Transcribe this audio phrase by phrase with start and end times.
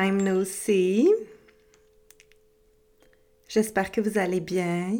[0.00, 1.08] Time no see.
[3.48, 4.98] J'espère que vous allez bien.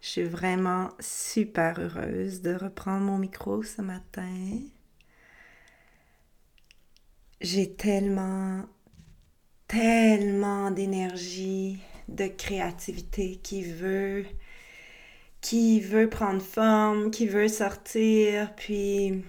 [0.00, 4.60] Je suis vraiment super heureuse de reprendre mon micro ce matin.
[7.40, 8.66] J'ai tellement,
[9.68, 11.78] tellement d'énergie,
[12.08, 14.26] de créativité qui veut
[15.40, 19.22] qui veut prendre forme, qui veut sortir, puis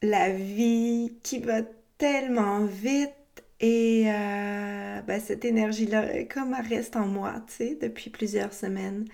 [0.00, 1.60] la vie qui va
[1.98, 3.12] tellement vite
[3.60, 9.06] et euh, ben, cette énergie-là, comme elle reste en moi, tu sais, depuis plusieurs semaines.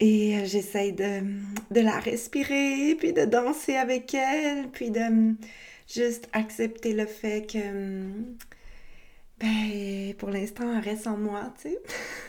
[0.00, 1.22] Et euh, j'essaye de,
[1.70, 5.34] de, la respirer, puis de danser avec elle, puis de
[5.86, 7.58] juste accepter le fait que,
[9.38, 11.78] ben, pour l'instant, elle reste en moi, tu sais.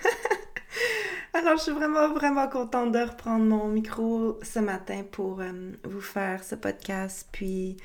[1.33, 6.01] Alors, je suis vraiment, vraiment contente de reprendre mon micro ce matin pour euh, vous
[6.01, 7.77] faire ce podcast, puis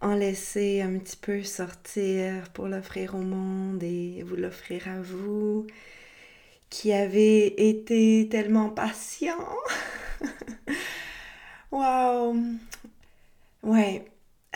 [0.00, 5.66] en laisser un petit peu sortir pour l'offrir au monde et vous l'offrir à vous
[6.70, 9.48] qui avez été tellement patient.
[11.70, 12.36] wow!
[13.62, 14.04] Ouais.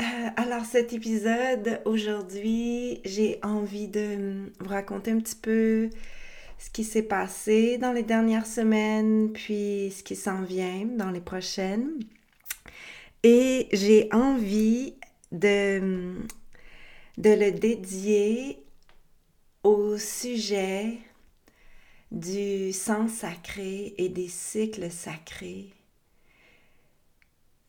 [0.00, 5.90] Euh, alors cet épisode, aujourd'hui, j'ai envie de vous raconter un petit peu
[6.58, 11.20] ce qui s'est passé dans les dernières semaines, puis ce qui s'en vient dans les
[11.20, 11.98] prochaines.
[13.22, 14.94] Et j'ai envie
[15.32, 16.16] de,
[17.16, 18.62] le dédier
[19.62, 20.98] au sujet
[22.10, 25.68] du sens sacré et des cycles sacrés,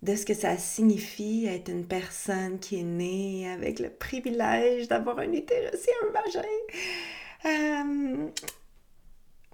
[0.01, 5.19] de ce que ça signifie être une personne qui est née avec le privilège d'avoir
[5.19, 6.41] un utérus et un vagin.
[7.45, 8.29] Euh,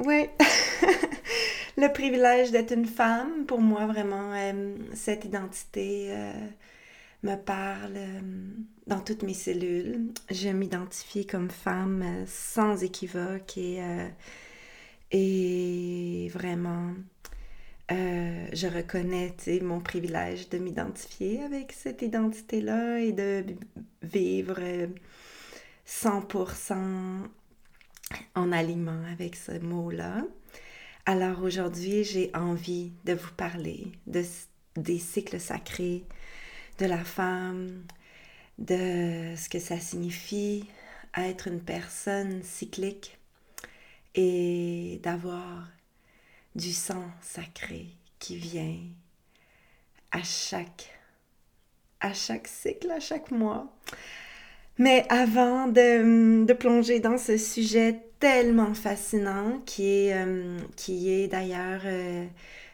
[0.05, 0.29] oui,
[1.77, 6.31] le privilège d'être une femme, pour moi, vraiment, euh, cette identité euh,
[7.23, 8.21] me parle euh,
[8.87, 10.13] dans toutes mes cellules.
[10.31, 13.79] Je m'identifie comme femme sans équivoque et,
[15.11, 16.93] et vraiment,
[17.89, 23.43] je reconnais mon privilège de m'identifier avec cette identité-là et de
[24.03, 24.59] vivre
[25.87, 26.73] 100%
[28.35, 30.23] en aliment avec ce mot-là.
[31.05, 34.23] Alors aujourd'hui, j'ai envie de vous parler de,
[34.75, 36.03] des cycles sacrés,
[36.77, 37.83] de la femme,
[38.57, 40.65] de ce que ça signifie
[41.15, 43.17] être une personne cyclique
[44.15, 45.67] et d'avoir
[46.55, 47.87] du sang sacré
[48.19, 48.77] qui vient
[50.11, 50.93] à chaque
[51.99, 53.75] à chaque cycle, à chaque mois.
[54.77, 62.25] Mais avant de, plonger dans ce sujet tellement fascinant, qui est, euh, d'ailleurs euh,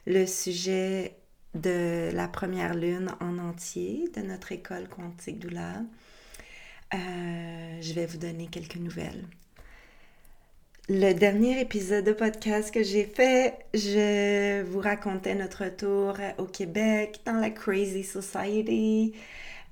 [0.06, 1.16] le sujet
[1.54, 5.82] de la première lune en entier de notre école quantique Doula,
[6.94, 6.98] euh,
[7.82, 9.26] je vais vous donner quelques nouvelles.
[10.90, 17.22] Le dernier épisode de podcast que j'ai fait, je vous racontais notre retour au Québec
[17.26, 19.14] dans la Crazy Society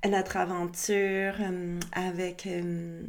[0.08, 3.02] notre aventure euh, avec euh,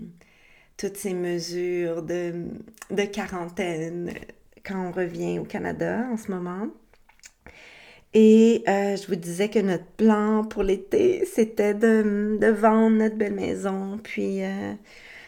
[0.78, 2.48] toutes ces mesures de,
[2.92, 4.14] de, quarantaine
[4.64, 6.68] quand on revient au Canada en ce moment.
[8.14, 13.34] Et euh, je vous disais que notre plan pour l'été, c'était de, vendre notre belle
[13.34, 14.42] maison, puis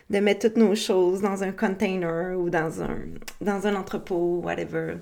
[0.10, 2.98] de mettre toutes nos choses dans un container ou dans un,
[3.42, 4.98] dans un entrepôt, whatever,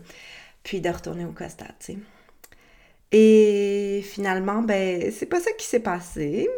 [0.64, 1.98] puis de retourner au Costa, tu sais.
[3.14, 6.50] Et finalement, ben, c'est pas ça qui s'est passé.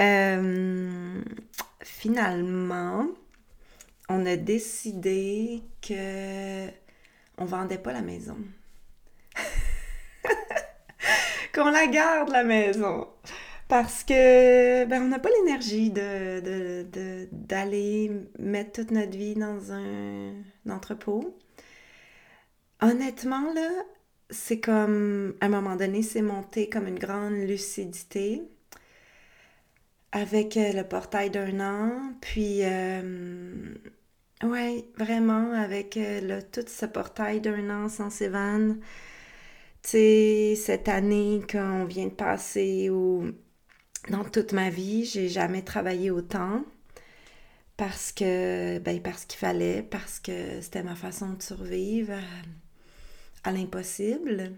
[0.00, 1.22] Euh,
[1.80, 3.06] finalement,
[4.08, 6.66] on a décidé que
[7.38, 8.36] on vendait pas la maison.
[11.54, 13.08] Qu'on la garde la maison.
[13.68, 15.90] Parce que ben, on n'a pas l'énergie
[17.30, 20.34] d'aller mettre toute notre vie dans un
[20.68, 21.36] entrepôt.
[22.80, 23.68] Honnêtement, là,
[24.30, 28.42] c'est comme, à un moment donné, c'est monté comme une grande lucidité
[30.12, 33.74] avec euh, le portail d'un an, puis, euh,
[34.42, 38.80] ouais, vraiment, avec euh, le, tout ce portail d'un an sans Sévan, tu
[39.90, 43.32] sais, cette année qu'on vient de passer ou
[44.10, 46.64] dans toute ma vie, j'ai jamais travaillé autant
[47.76, 52.14] parce que, ben, parce qu'il fallait, parce que c'était ma façon de survivre
[53.44, 54.52] à, l'impossible.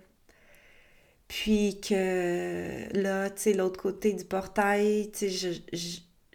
[1.28, 5.62] Puis que là, tu sais, l'autre côté du portail, tu sais,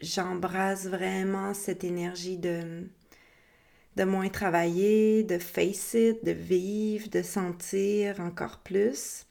[0.01, 2.87] j'embrasse vraiment cette énergie de,
[3.99, 9.25] de moins travailler, de face it, de vivre, de sentir encore plus.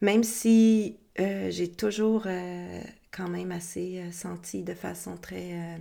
[0.00, 2.82] Même si euh, j'ai toujours euh,
[3.12, 5.78] quand même assez euh, senti de façon très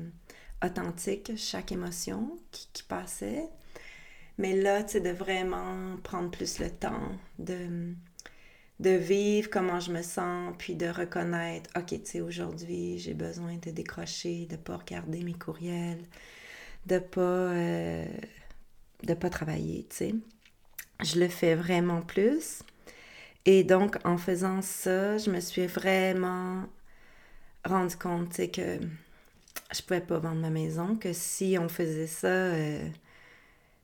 [0.63, 3.49] authentique chaque émotion qui, passait.
[4.37, 7.95] Mais là, tu sais, de vraiment prendre plus le temps de,
[8.79, 13.57] de vivre comment je me sens, puis de reconnaître, OK, tu sais, aujourd'hui, j'ai besoin
[13.57, 16.05] de décrocher, de ne pas regarder mes courriels,
[16.85, 17.53] de pas,
[19.03, 20.15] de pas travailler, tu sais.
[21.03, 22.63] Je le fais vraiment plus.
[23.45, 26.65] Et donc, en faisant ça, je me suis vraiment
[27.65, 28.79] rendu compte que
[29.73, 32.87] je pouvais pas vendre ma maison, que si on faisait ça, euh,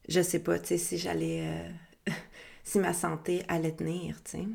[0.08, 1.42] je sais pas, tu sais, si j'allais...
[1.44, 2.12] Euh,
[2.64, 4.48] si ma santé allait tenir, tu sais.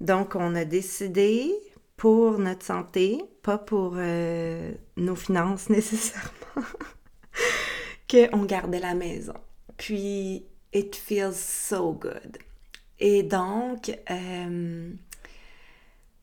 [0.00, 1.54] Donc, on a décidé
[1.96, 6.66] pour notre santé, pas pour euh, nos finances nécessairement,
[8.14, 9.34] qu'on gardait la maison.
[9.76, 12.38] Puis, it feels so good.
[13.00, 14.92] Et donc, euh,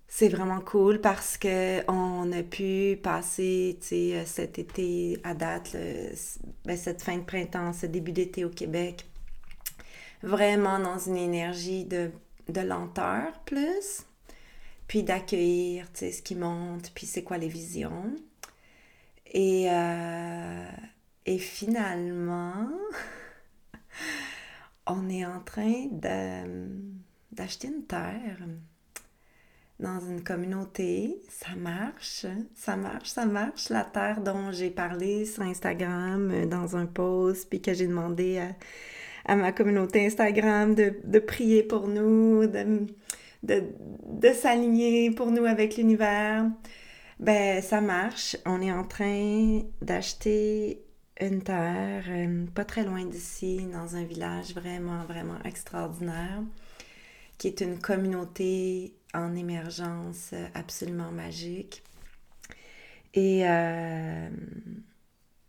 [0.08, 5.76] c'est vraiment cool parce qu'on a pu passer euh, cet été à date,
[6.66, 9.06] ben, cette fin de printemps, ce début d'été au Québec,
[10.24, 12.12] vraiment dans une énergie de,
[12.48, 14.06] lenteur plus,
[14.88, 18.16] puis d'accueillir ce qui monte, puis c'est quoi les visions.
[19.34, 20.66] Et, euh,
[21.26, 22.68] et finalement,
[24.88, 25.88] on est en train
[27.32, 28.38] d'acheter une terre
[29.80, 31.22] dans une communauté.
[31.30, 32.26] Ça marche,
[32.56, 33.70] ça marche, ça marche.
[33.70, 38.42] La terre dont j'ai parlé sur Instagram euh, dans un post, puis que j'ai demandé
[39.26, 42.86] à, ma communauté Instagram de, prier pour nous, de,
[43.44, 43.64] de,
[44.08, 46.46] de s'aligner pour nous avec l'univers.
[47.20, 48.38] Ben, ça marche.
[48.46, 50.84] On est en train d'acheter
[51.22, 56.42] une terre euh, pas très loin d'ici, dans un village vraiment, vraiment extraordinaire,
[57.38, 61.84] qui est une communauté en émergence absolument magique.
[63.14, 64.30] Et, euh,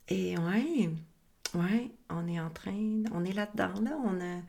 [0.09, 0.91] et ouais,
[1.55, 3.99] ouais, on est en train, on est là-dedans, là.
[4.05, 4.41] On a,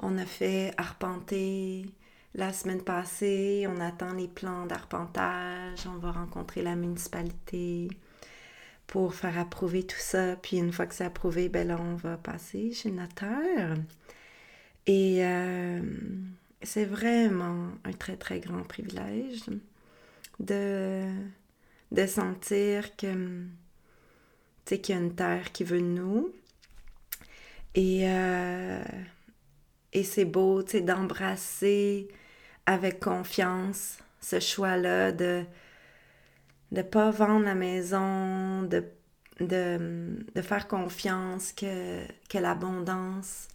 [0.00, 1.86] on a fait arpenter
[2.34, 7.88] la semaine passée, on attend les plans d'arpentage, on va rencontrer la municipalité
[8.88, 10.34] pour faire approuver tout ça.
[10.36, 13.76] Puis une fois que c'est approuvé, ben là, on va passer chez le notaire.
[14.86, 15.80] Et euh,
[16.62, 19.44] c'est vraiment un très, très grand privilège
[20.40, 21.04] de,
[21.92, 23.44] de sentir que,
[24.64, 26.32] qu'il y a une terre qui veut nous.
[27.74, 28.82] Et, euh,
[29.92, 32.08] et c'est beau, d'embrasser
[32.64, 35.44] avec confiance ce choix-là de
[36.72, 38.84] de pas vendre la maison, de,
[40.42, 42.02] faire confiance que,
[42.34, 43.48] l'abondance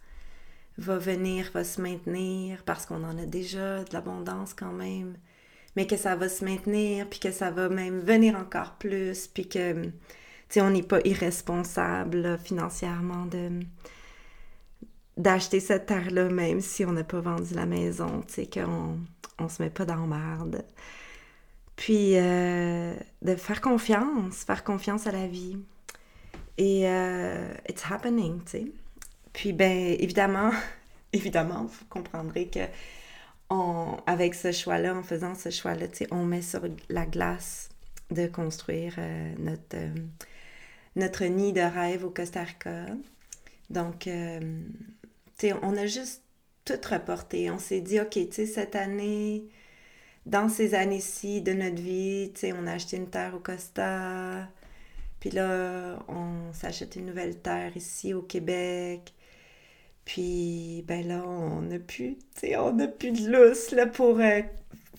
[0.78, 5.16] va venir, va se maintenir, parce qu'on en a déjà de l'abondance quand même,
[5.76, 9.48] mais que ça va se maintenir, puis que ça va même venir encore plus, puis
[9.48, 9.92] que, tu
[10.48, 13.28] sais, on n'est pas irresponsable financièrement
[15.16, 18.98] d'acheter cette terre-là, même si on n'a pas vendu la maison, tu sais, qu'on
[19.38, 20.64] on se met pas dans merde.
[21.76, 25.58] Puis euh, de faire confiance, faire confiance à la vie.
[26.56, 28.66] Et euh, it's happening, tu sais.
[29.32, 30.50] Puis ben évidemment,
[31.12, 32.60] évidemment, vous comprendrez que
[34.06, 37.68] avec ce choix-là, en faisant ce choix-là, tu sais, on met sur la glace
[38.10, 39.76] de construire euh, notre,
[40.96, 42.86] notre nid de rêve au Costa Rica.
[43.70, 44.10] Donc, tu
[45.38, 46.24] sais, on a juste
[46.64, 47.50] tout reporté.
[47.50, 49.44] On s'est dit, OK, tu sais, cette année,
[50.26, 54.48] dans ces années-ci de notre vie, tu sais, on a acheté une terre au Costa,
[55.20, 59.14] puis là, on s'achète une nouvelle terre ici au Québec.
[60.04, 64.42] Puis, ben là, on n'a plus, tu on n'a plus de lousse, là, pour euh,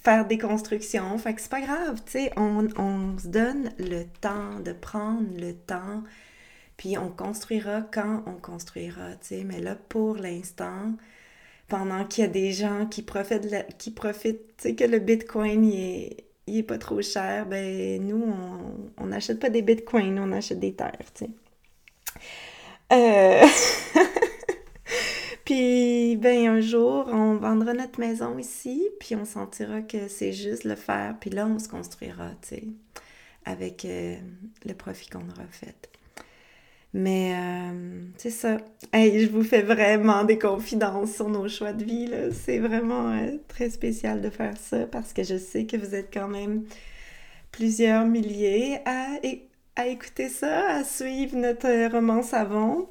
[0.04, 1.18] faire des constructions.
[1.18, 2.02] Fait que c'est pas grave,
[2.38, 6.04] on, on se donne le temps de prendre le temps,
[6.78, 9.44] puis on construira quand on construira, tu.
[9.44, 10.94] Mais là, pour l'instant,
[11.68, 15.66] pendant qu'il y a des gens qui profitent, qui profitent tu sais, que le Bitcoin,
[15.66, 16.16] il
[16.48, 18.24] est, pas trop cher, ben nous,
[18.98, 21.32] on n'achète pas des Bitcoins, on achète des terres, tu sais.
[22.94, 23.46] Euh,
[25.44, 30.34] puis, Puis, ben, un jour, on vendra notre maison ici, puis on sentira que c'est
[30.34, 32.64] juste le faire, puis là, on se construira, tu sais,
[33.46, 34.18] avec euh,
[34.66, 35.95] le profit qu'on aura fait.
[36.98, 37.74] Mais euh,
[38.16, 38.58] c'est ça.
[38.94, 42.10] Je vous fais vraiment des confidences sur nos choix de vie.
[42.32, 46.10] C'est vraiment euh, très spécial de faire ça parce que je sais que vous êtes
[46.14, 46.64] quand même
[47.52, 49.08] plusieurs milliers à,
[49.76, 52.88] à écouter ça, à suivre notre roman savon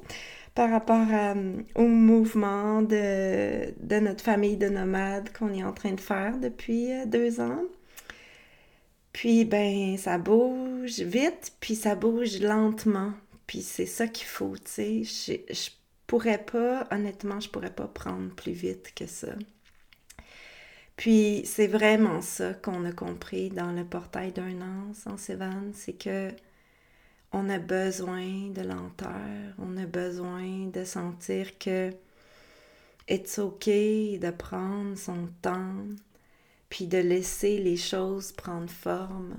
[0.53, 5.93] par rapport euh, au mouvement de, de, notre famille de nomades qu'on est en train
[5.93, 7.63] de faire depuis deux ans.
[9.13, 13.13] Puis, ben, ça bouge vite, puis ça bouge lentement.
[13.47, 15.03] Puis c'est ça qu'il faut, tu sais.
[15.03, 15.69] Je, je
[16.07, 19.35] pourrais pas, honnêtement, je pourrais pas prendre plus vite que ça.
[20.97, 25.93] Puis c'est vraiment ça qu'on a compris dans le portail d'un an sans Sévan, c'est
[25.93, 26.31] que
[27.33, 31.91] on a besoin de lenteur, on a besoin de sentir que
[33.09, 35.85] it's ok de prendre son temps,
[36.69, 39.35] puis de laisser les choses prendre forme,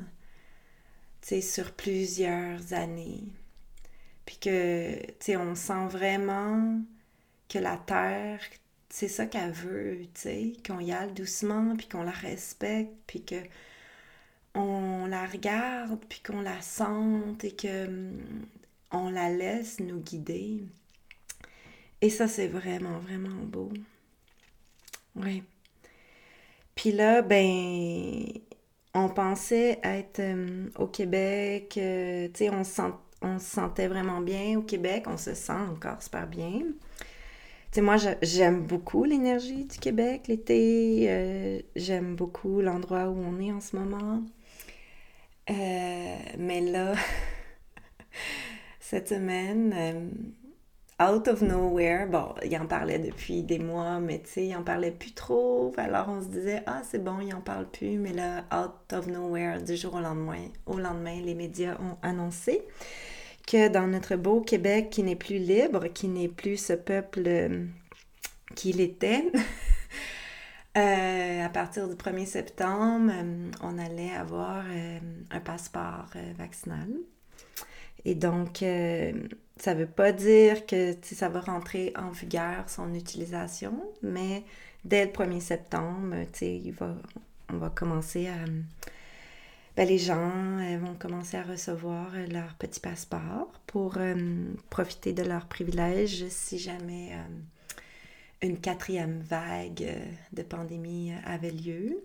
[1.22, 3.24] tu sais, sur plusieurs années.
[4.26, 6.80] Puis que, tu sais, on sent vraiment
[7.48, 8.40] que la terre,
[8.90, 13.24] c'est ça qu'elle veut, tu sais, qu'on y aille doucement, puis qu'on la respecte, puis
[13.24, 13.36] que
[14.54, 18.46] on la regarde, puis qu'on la sente et que mm,
[18.92, 20.64] on la laisse nous guider.
[22.00, 23.70] Et ça, c'est vraiment, vraiment beau.
[25.16, 25.42] Oui.
[26.74, 28.24] Puis là, ben,
[28.94, 32.92] on pensait être euh, au Québec, euh, tu sais, on se sent
[33.22, 36.60] on se sentait vraiment bien au Québec, on se sent encore super bien.
[36.60, 37.06] Tu
[37.72, 41.06] sais, moi, j'aime beaucoup l'énergie du Québec l'été.
[41.08, 44.22] Euh, j'aime beaucoup l'endroit où on est en ce moment.
[45.50, 46.94] Euh, mais là,
[48.80, 50.08] cette semaine, euh,
[50.98, 54.62] out of nowhere, bon, il en parlait depuis des mois, mais tu sais, il en
[54.62, 55.72] parlait plus trop.
[55.76, 57.98] Alors on se disait, ah, c'est bon, il en parle plus.
[57.98, 62.62] Mais là, out of nowhere, du jour au lendemain, au lendemain, les médias ont annoncé
[63.46, 67.64] que dans notre beau Québec qui n'est plus libre, qui n'est plus ce peuple euh,
[68.54, 69.30] qu'il était,
[70.76, 74.64] euh, à partir du 1er septembre, euh, on allait avoir
[75.30, 76.88] un passeport vaccinal.
[78.06, 83.82] Et donc, ça ne veut pas dire que ça va rentrer en vigueur son utilisation,
[84.02, 84.44] mais
[84.84, 86.94] dès le 1er septembre, il va,
[87.52, 88.36] on va commencer à
[89.76, 94.14] ben, les gens euh, vont commencer à recevoir euh, leur petit passeport pour euh,
[94.70, 97.12] profiter de leurs privilèges si jamais
[98.40, 99.86] une quatrième vague
[100.32, 102.02] de pandémie avait lieu.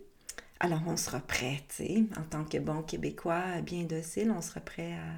[0.60, 4.60] Alors on sera prêt, tu sais, en tant que bon Québécois bien docile, on sera
[4.60, 5.16] prêt à,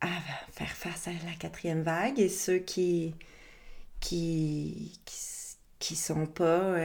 [0.00, 0.08] à,
[0.52, 3.14] faire face à la quatrième vague et ceux qui
[4.00, 5.00] qui,
[5.80, 6.76] qui, sont pas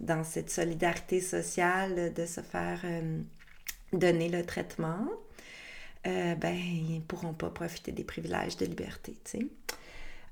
[0.00, 2.80] dans cette solidarité sociale de se faire
[3.92, 5.06] donner le traitement,
[6.06, 9.46] euh, ben, ils ne pourront pas profiter des privilèges de liberté, tu sais.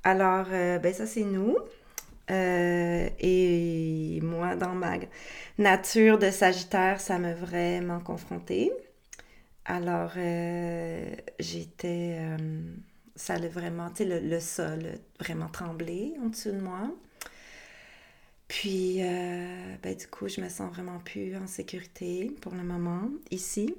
[0.02, 1.56] Alors, euh, ben ça, c'est nous.
[2.30, 4.94] Euh, et moi, dans ma
[5.58, 8.72] nature de Sagittaire, ça m'a vraiment confrontée.
[9.70, 10.12] Alors,
[11.38, 12.18] j'étais...
[13.14, 16.90] ça a vraiment, tu sais, le, sol vraiment tremblé en dessous de moi.
[18.50, 23.08] Puis, euh, ben, du coup, je me sens vraiment plus en sécurité pour le moment
[23.30, 23.76] ici.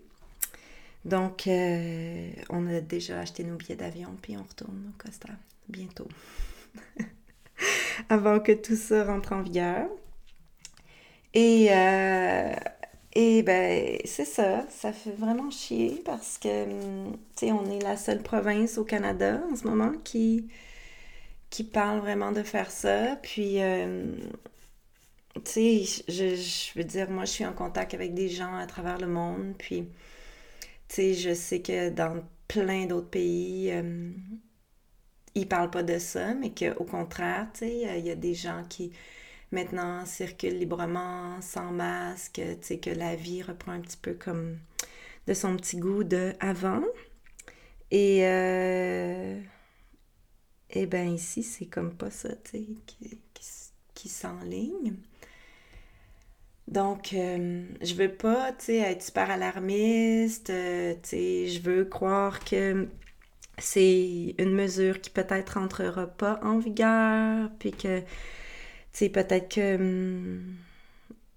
[1.03, 5.27] Donc, euh, on a déjà acheté nos billets d'avion, puis on retourne au Costa
[5.67, 6.07] bientôt.
[8.09, 9.89] Avant que tout ça rentre en vigueur.
[11.33, 12.55] Et, euh,
[13.13, 17.81] et ben, c'est ça, ça fait vraiment chier parce que, hum, tu sais, on est
[17.81, 20.49] la seule province au Canada en ce moment qui,
[21.73, 23.17] parle vraiment de faire ça.
[23.21, 23.59] Puis,
[25.45, 28.97] tu sais, je, veux dire, moi, je suis en contact avec des gens à travers
[28.97, 29.87] le monde, puis,
[30.87, 34.11] tu sais, je sais que dans plein d'autres pays, euh,
[35.35, 38.63] ils parlent pas de ça, mais qu'au contraire, tu sais, il y a des gens
[38.69, 38.91] qui,
[39.51, 44.57] maintenant, circulent librement, sans masque, tu sais, que la vie reprend un petit peu comme
[45.27, 46.83] de son petit goût de avant.
[47.91, 49.39] Et, euh,
[50.69, 53.19] et ben ici, c'est comme pas ça, tu sais, qui,
[53.93, 54.95] qui, s'enligne.
[56.67, 61.85] Donc, euh, je veux pas, tu sais, être super alarmiste, euh, tu sais, je veux
[61.85, 62.87] croire que
[63.57, 68.01] c'est une mesure qui peut-être rentrera pas en vigueur, puis que,
[68.93, 70.55] sais, peut-être que hum,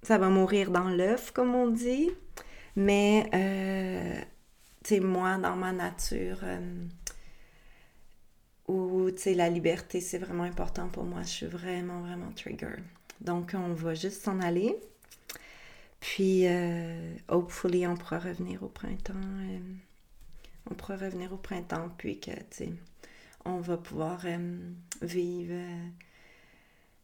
[0.03, 2.11] ça va mourir dans l'œuf, comme on dit,
[2.77, 6.89] mais, euh, moi, dans ma nature, hum,
[8.69, 11.23] où, tu sais, la liberté, c'est vraiment important pour moi.
[11.23, 12.77] Je suis vraiment, vraiment trigger.
[13.21, 14.77] Donc, on va juste s'en aller.
[16.01, 19.15] Puis, euh, hopefully, on pourra revenir au printemps.
[19.15, 19.59] Euh,
[20.71, 22.73] on pourra revenir au printemps, puis que, tu sais,
[23.45, 24.25] on va pouvoir
[25.03, 25.55] vivre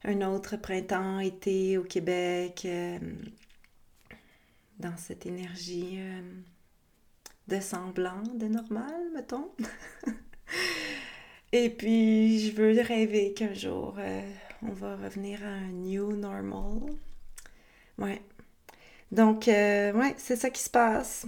[0.05, 2.67] un autre printemps, été au Québec,
[4.79, 5.99] dans cette énergie
[7.49, 9.51] de semblant, de normal, mettons.
[11.53, 13.99] Et puis, je veux rêver qu'un jour,
[14.63, 16.81] on va revenir à un new normal.
[17.99, 18.23] Ouais.
[19.13, 21.27] Donc, euh, ouais, c'est ça qui se passe.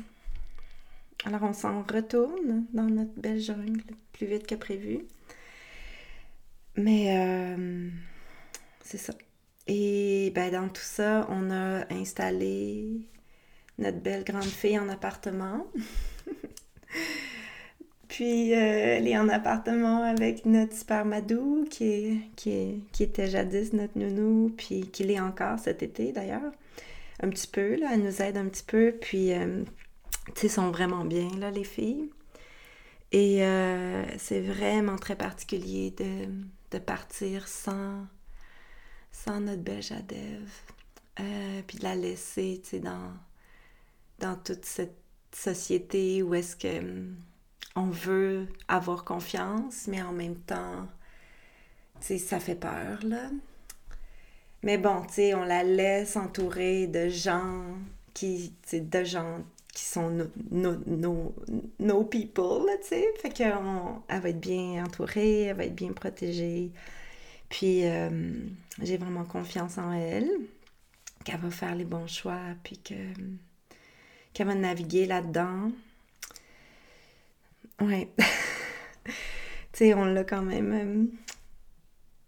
[1.24, 5.02] Alors, on s'en retourne dans notre belle jungle plus vite que prévu.
[6.76, 7.90] Mais euh,
[8.84, 9.12] c'est ça.
[9.66, 13.08] Et ben, dans tout ça, on a installé
[13.78, 15.66] notre belle grande fille en appartement.
[18.08, 18.56] Puis euh,
[18.98, 24.52] elle est en appartement avec notre super Madou, qui, qui, qui était jadis notre nounou,
[24.54, 26.52] puis qui l'est encore cet été d'ailleurs.
[27.20, 28.94] Un petit peu, là, elle nous aide un petit peu.
[29.00, 29.62] Puis, euh,
[30.34, 32.10] tu sais, sont vraiment bien, là, les filles.
[33.12, 35.94] Et euh, c'est vraiment très particulier
[36.70, 38.06] de, partir sans,
[39.12, 40.50] sans notre belle Jadev.
[41.66, 44.96] puis de la laisser, tu sais, dans, toute cette
[45.34, 47.06] société où est-ce que
[47.74, 50.86] on veut avoir confiance, mais en même temps,
[52.00, 53.00] tu sais, ça fait peur.
[54.62, 57.64] Mais bon, tu sais, on la laisse entourer de gens
[58.14, 59.40] qui, tu sais, de gens
[59.72, 61.34] qui sont nos no,
[61.80, 63.08] no, people, tu sais.
[63.20, 66.70] Fait qu'elle va être bien entourée, elle va être bien protégée.
[67.52, 68.08] Puis, euh,
[68.80, 70.30] j'ai vraiment confiance en elle,
[71.22, 72.94] qu'elle va faire les bons choix, puis que
[74.32, 75.70] qu'elle va naviguer là-dedans.
[77.78, 78.08] Ouais.
[79.04, 79.12] tu
[79.74, 81.04] sais, on l'a quand même euh,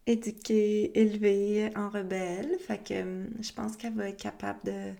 [0.06, 2.58] éduquée, élevée en rebelle.
[2.66, 4.92] Fait que je pense qu'elle va être capable de,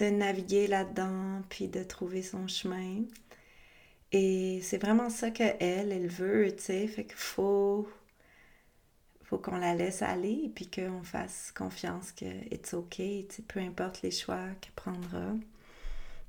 [0.00, 3.04] de naviguer là-dedans, puis de trouver son chemin.
[4.10, 6.86] Et c'est vraiment ça qu'elle, elle veut, tu sais.
[6.88, 7.88] Fait qu'il faut,
[9.32, 13.60] faut qu'on la laisse aller, puis qu'on fasse confiance que it's OK, tu sais, peu
[13.60, 15.32] importe les choix qu'elle prendra,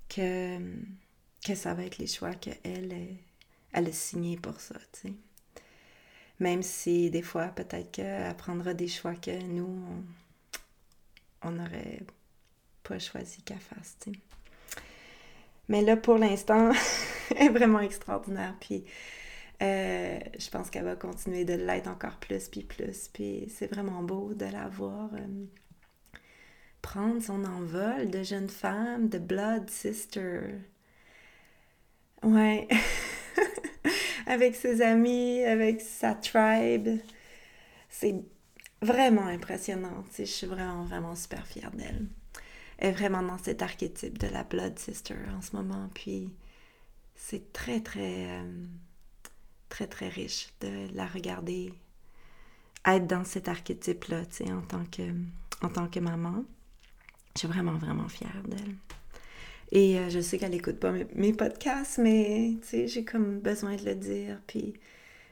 [0.08, 0.58] que,
[1.46, 3.18] que ça va être les choix qu'elle
[3.74, 4.76] elle a signé pour ça.
[6.40, 9.86] Même si des fois, peut-être qu'elle prendra des choix que nous,
[11.42, 12.04] on n'aurait
[12.84, 13.98] pas choisi qu'elle fasse.
[15.68, 16.72] Mais là, pour l'instant,
[17.36, 18.56] elle est vraiment extraordinaire.
[18.62, 18.86] Puis
[19.64, 23.10] euh, je pense qu'elle va continuer de l'être encore plus, puis plus.
[23.14, 25.46] Puis c'est vraiment beau de la voir euh,
[26.82, 30.56] prendre son envol de jeune femme, de blood sister.
[32.24, 32.68] Ouais.
[34.26, 37.00] avec ses amis, avec sa tribe.
[37.90, 38.16] C'est
[38.82, 40.04] vraiment impressionnant.
[40.18, 42.08] Je suis vraiment, vraiment super fière d'elle.
[42.78, 45.90] Elle est vraiment dans cet archétype de la Blood Sister en ce moment.
[45.94, 46.34] Puis
[47.16, 48.66] c'est très, très, euh,
[49.74, 51.74] très, très riche de la regarder
[52.86, 55.02] être dans cet archétype-là, tu sais, en tant que,
[55.64, 56.46] en tant que maman.
[57.34, 58.76] Je suis vraiment, vraiment fière d'elle.
[59.72, 63.96] Et euh, je sais qu'elle n'écoute pas mes, podcasts, mais j'ai comme besoin de le
[63.96, 64.40] dire.
[64.46, 64.76] Puis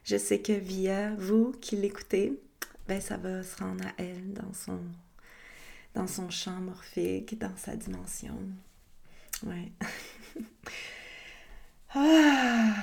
[0.03, 2.41] je sais que via vous qui l'écoutez,
[2.87, 4.79] ben ça va se rendre à elle dans son,
[5.93, 8.39] dans son champ morphique, dans sa dimension.
[9.45, 9.71] Ouais.
[11.93, 12.73] ah,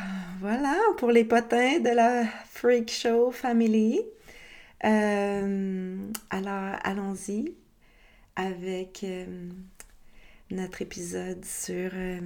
[0.40, 4.02] voilà pour les potins de la Freak Show Family.
[4.84, 5.96] Euh,
[6.30, 7.54] alors, allons-y
[8.36, 9.48] avec euh,
[10.50, 12.20] notre épisode sur euh,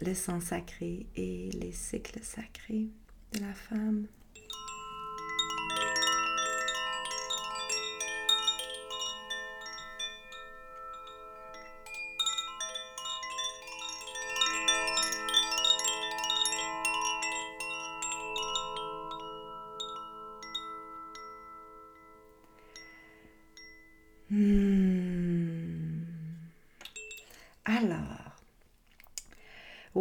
[0.00, 2.86] le sang sacré et les cycles sacrés
[3.32, 4.06] de la femme.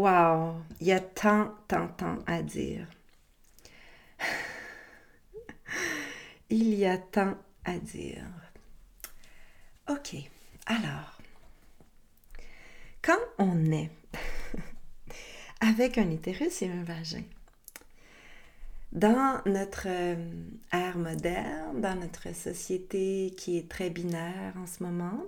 [0.06, 2.88] Wow, il y a tant, tant, tant à dire.
[6.52, 8.28] il y a tant à dire.
[9.90, 10.16] Ok,
[10.68, 11.20] alors,
[13.02, 13.90] quand on est
[15.62, 17.24] avec un utérus et un vagin,
[18.92, 20.32] dans notre euh,
[20.72, 25.24] ère moderne, dans notre société qui est très binaire en ce moment,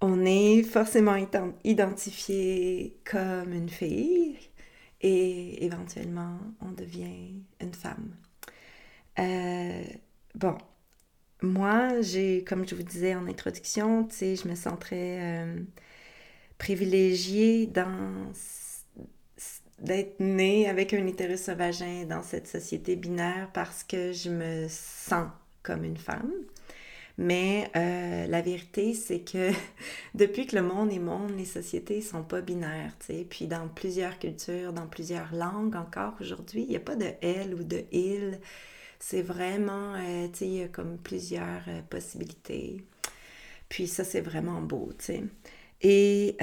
[0.00, 1.16] on est forcément
[1.64, 4.36] identifié comme une fille
[5.00, 8.14] et éventuellement on devient une femme.
[9.18, 9.84] Euh,
[10.34, 10.56] bon,
[11.42, 11.88] moi,
[12.46, 15.60] comme je vous disais en introduction, je me sens très euh,
[16.58, 17.66] privilégiée
[19.78, 25.28] d'être née avec un utérus vagin dans cette société binaire parce que je me sens
[25.62, 26.32] comme une femme.
[27.18, 29.50] Mais euh, la vérité, c'est que
[30.14, 32.92] depuis que le monde est monde, les sociétés sont pas binaires.
[33.30, 37.54] Puis dans plusieurs cultures, dans plusieurs langues encore aujourd'hui, il n'y a pas de elle
[37.54, 38.38] ou de il.
[38.98, 42.84] C'est vraiment, euh, tu sais, il y a comme plusieurs euh, possibilités.
[43.68, 45.24] Puis ça, c'est vraiment beau, tu sais.
[45.82, 46.36] Et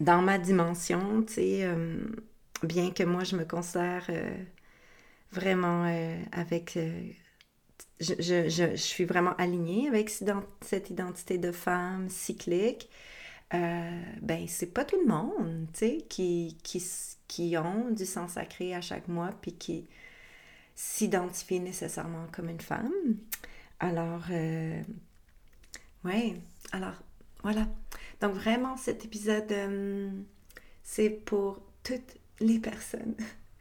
[0.00, 1.68] dans ma dimension, tu sais,
[2.62, 4.10] bien que moi, je me considère
[5.30, 5.84] vraiment
[6.32, 6.78] avec
[8.00, 12.88] je, suis vraiment alignée avec cette identité de femme cyclique.
[13.52, 15.66] Euh, ben, c'est pas tout le monde,
[16.08, 16.82] qui, qui,
[17.28, 19.86] qui ont du sang sacré à chaque mois, puis qui
[20.74, 22.90] s'identifient nécessairement comme une femme.
[23.78, 24.82] Alors, euh,
[26.04, 26.34] ouais,
[26.72, 26.94] alors,
[27.42, 27.68] voilà.
[28.20, 30.10] Donc, vraiment, cet épisode, euh,
[30.82, 33.14] c'est pour toutes les personnes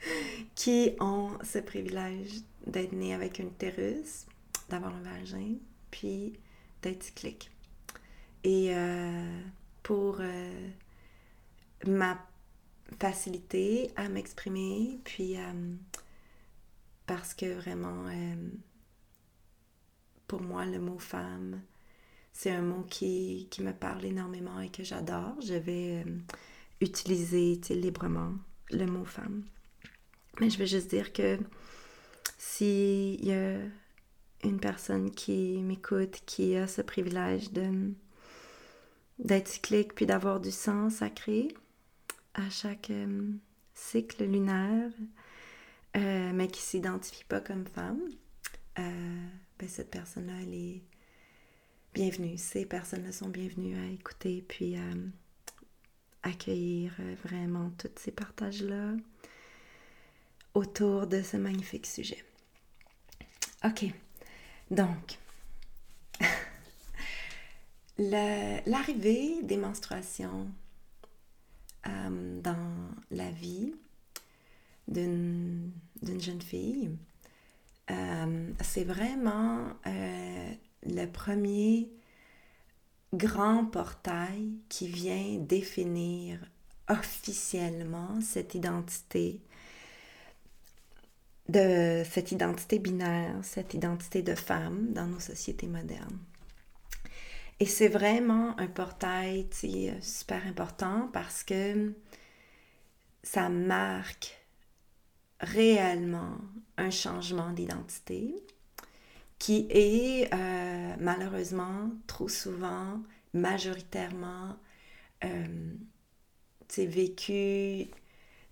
[0.55, 4.25] qui ont ce privilège d'être né avec une utérus,
[4.69, 5.55] d'avoir un vagin,
[5.91, 6.33] puis
[6.81, 7.51] d'être cyclique.
[8.43, 9.41] Et euh,
[9.83, 10.69] pour euh,
[11.87, 12.19] ma
[12.99, 15.75] facilité à m'exprimer, puis euh,
[17.05, 18.05] parce que vraiment,
[20.27, 21.61] pour moi, le mot femme,
[22.31, 25.35] c'est un mot qui, qui, me parle énormément et que j'adore.
[25.41, 26.05] Je vais
[26.81, 28.33] utiliser librement
[28.71, 29.43] le mot femme.
[30.39, 31.37] Mais je vais juste dire que
[32.55, 33.57] s'il y a
[34.43, 37.49] une personne qui m'écoute, qui a ce privilège
[39.17, 41.47] d'être cyclique puis d'avoir du sang sacré
[42.35, 43.31] à chaque euh,
[43.73, 44.91] cycle lunaire,
[45.97, 48.01] euh, mais qui s'identifie pas comme femme,
[48.77, 50.81] euh, ben cette personne-là, elle est
[51.95, 52.37] bienvenue.
[52.37, 58.93] Ces personnes-là sont bienvenues à écouter puis à accueillir vraiment tous ces partages-là
[60.53, 62.23] autour de ce magnifique sujet.
[63.65, 63.85] OK.
[64.71, 65.19] Donc,
[67.97, 70.47] l'arrivée des menstruations
[71.87, 73.73] euh, dans la vie
[74.87, 75.71] d'une
[76.03, 76.91] jeune fille,
[77.91, 81.89] euh, c'est vraiment euh, le premier
[83.13, 86.39] grand portail qui vient définir
[86.89, 89.41] officiellement cette identité
[91.49, 96.19] de cette identité binaire, cette identité de femme dans nos sociétés modernes.
[97.59, 99.47] Et c'est vraiment un portail
[100.01, 101.93] super important parce que
[103.21, 104.39] ça marque
[105.39, 106.37] réellement
[106.77, 108.35] un changement d'identité
[109.39, 113.01] qui est euh, malheureusement trop souvent,
[113.33, 114.55] majoritairement,
[115.25, 115.73] euh,
[116.77, 117.87] vécu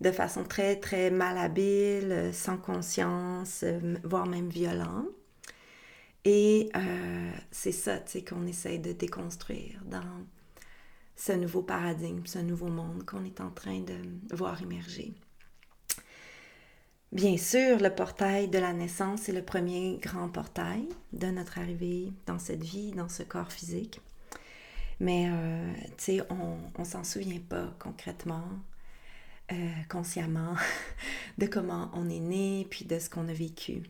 [0.01, 5.05] de façon très, très malhabile, euh, sans conscience, euh, voire même violent.
[6.25, 10.25] Et euh, c'est ça, tu sais, qu'on essaye de déconstruire dans
[11.15, 15.13] ce nouveau paradigme, ce nouveau monde qu'on est en train de voir émerger.
[17.11, 22.13] Bien sûr, le portail de la naissance est le premier grand portail de notre arrivée
[22.25, 23.99] dans cette vie, dans ce corps physique.
[24.99, 25.29] Mais,
[25.97, 28.45] tu sais, on ne s'en souvient pas concrètement.
[29.51, 29.55] Euh,
[29.89, 30.55] consciemment
[31.37, 33.83] de comment on est né, puis de ce qu'on a vécu.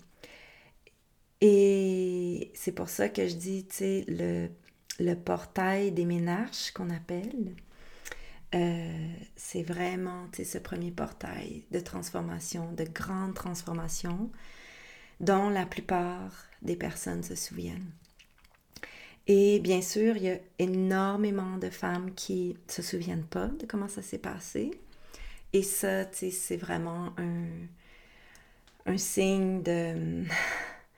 [1.39, 4.49] Et c'est pour ça que je dis, tu sais, le,
[4.99, 7.53] le portail des ménages qu'on appelle,
[8.55, 14.31] euh, c'est vraiment tu sais, ce premier portail de transformation, de grande transformation,
[15.19, 17.91] dont la plupart des personnes se souviennent.
[19.27, 23.67] Et bien sûr, il y a énormément de femmes qui ne se souviennent pas de
[23.67, 24.71] comment ça s'est passé.
[25.53, 30.23] Et ça, c'est vraiment un, signe de...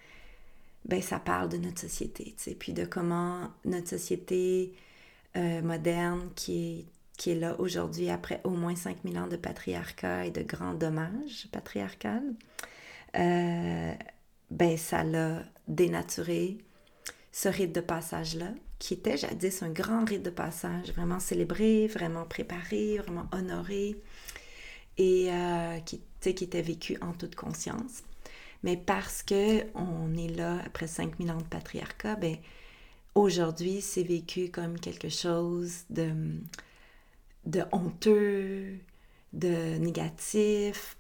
[0.86, 4.74] ben, ça parle de notre société, tu puis de comment notre société
[5.36, 6.86] euh, moderne qui est,
[7.18, 11.48] qui est là aujourd'hui après au moins 5000 ans de patriarcat et de grands dommages
[11.52, 12.24] patriarcal,
[13.16, 13.94] euh,
[14.52, 16.58] ben, ça l'a dénaturé
[17.32, 22.26] ce rite de passage-là, qui était jadis un grand rite de passage, vraiment célébré, vraiment
[22.26, 23.96] préparé, vraiment honoré,
[24.98, 28.04] et euh, qui, qui était vécu en toute conscience.
[28.64, 32.38] Mais parce que on est là après 5000 ans de patriarcat, ben,
[33.16, 36.12] aujourd'hui, c'est vécu comme quelque chose de,
[37.46, 38.80] de honteux,
[39.34, 40.96] de négatif,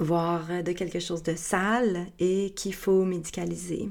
[0.00, 3.90] voire de quelque chose de sale et qu'il faut médicaliser.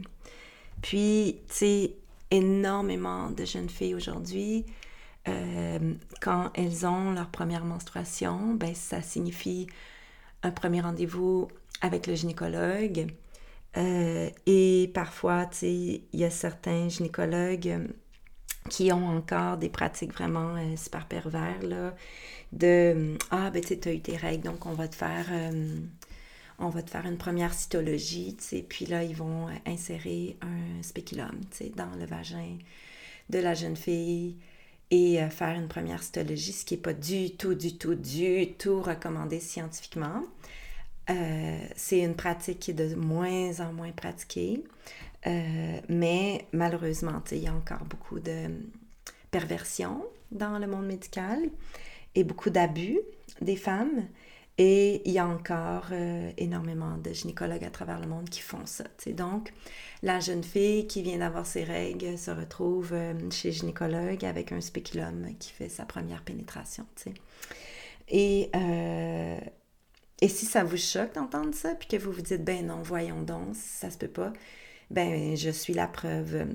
[0.81, 1.93] Puis, tu sais,
[2.31, 4.65] énormément de jeunes filles aujourd'hui,
[5.27, 9.67] euh, quand elles ont leur première menstruation, ben, ça signifie
[10.43, 11.47] un premier rendez-vous
[11.81, 13.07] avec le gynécologue.
[13.77, 17.89] Euh, et parfois, il y a certains gynécologues
[18.69, 21.95] qui ont encore des pratiques vraiment euh, super pervers, là,
[22.51, 25.27] de «Ah, ben tu as eu tes règles, donc on va te faire...
[26.59, 31.39] on va te faire une première cytologie, tu puis là, ils vont insérer un spéculum,
[31.55, 32.57] tu dans le vagin
[33.29, 34.37] de la jeune fille
[34.91, 38.53] et euh, faire une première cytologie, ce qui n'est pas du tout, du tout, du
[38.57, 40.23] tout recommandé scientifiquement.
[41.09, 44.63] Euh, c'est une pratique qui est de moins en moins pratiquée,
[45.25, 48.47] euh, mais malheureusement, il y a encore beaucoup de
[49.31, 51.39] perversion dans le monde médical
[52.15, 52.99] et beaucoup d'abus
[53.41, 54.07] des femmes.
[54.59, 58.65] Et il y a encore euh, énormément de gynécologues à travers le monde qui font
[58.65, 58.85] ça.
[59.07, 59.53] Donc,
[60.01, 64.61] la jeune fille qui vient d'avoir ses règles se retrouve euh, chez gynécologue avec un
[64.61, 66.87] spéculum qui fait sa première pénétration.
[68.07, 69.39] Et, euh,
[70.21, 73.21] et si ça vous choque d'entendre ça, puis que vous vous dites, ben non, voyons
[73.21, 74.33] donc, ça se peut pas,
[74.89, 76.47] ben je suis la preuve,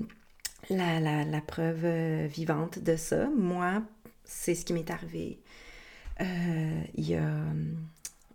[0.69, 3.29] la, la, la preuve vivante de ça.
[3.37, 3.81] Moi,
[4.25, 5.39] c'est ce qui m'est arrivé
[6.19, 7.27] il y a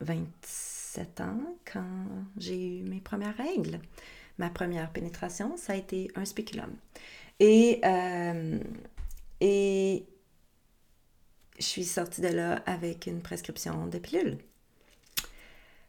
[0.00, 2.06] 27 ans quand
[2.36, 3.80] j'ai eu mes premières règles.
[4.38, 6.70] Ma première pénétration, ça a été un spéculum.
[7.40, 8.58] Et, euh,
[9.40, 10.06] et
[11.58, 14.38] je suis sortie de là avec une prescription de pilules.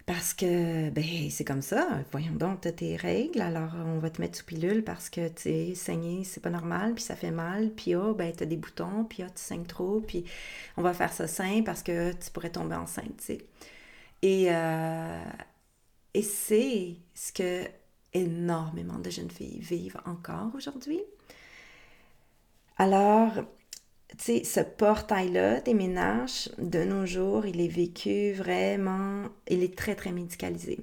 [0.09, 1.99] Parce que, ben, c'est comme ça.
[2.11, 5.43] Voyons donc, tu tes règles, alors on va te mettre sous pilule parce que, tu
[5.43, 9.05] sais, saigner, c'est pas normal, puis ça fait mal, puis oh, ben, t'as des boutons,
[9.07, 10.25] puis oh, tu saignes trop, puis
[10.77, 13.37] on va faire ça sain parce que tu pourrais tomber enceinte, tu sais.
[14.21, 15.23] Et, euh,
[16.13, 17.63] et c'est ce que
[18.13, 21.01] énormément de jeunes filles vivent encore aujourd'hui.
[22.77, 23.33] Alors,
[24.17, 29.77] tu sais, ce portail-là des ménages, de nos jours, il est vécu vraiment, il est
[29.77, 30.79] très, très médicalisé.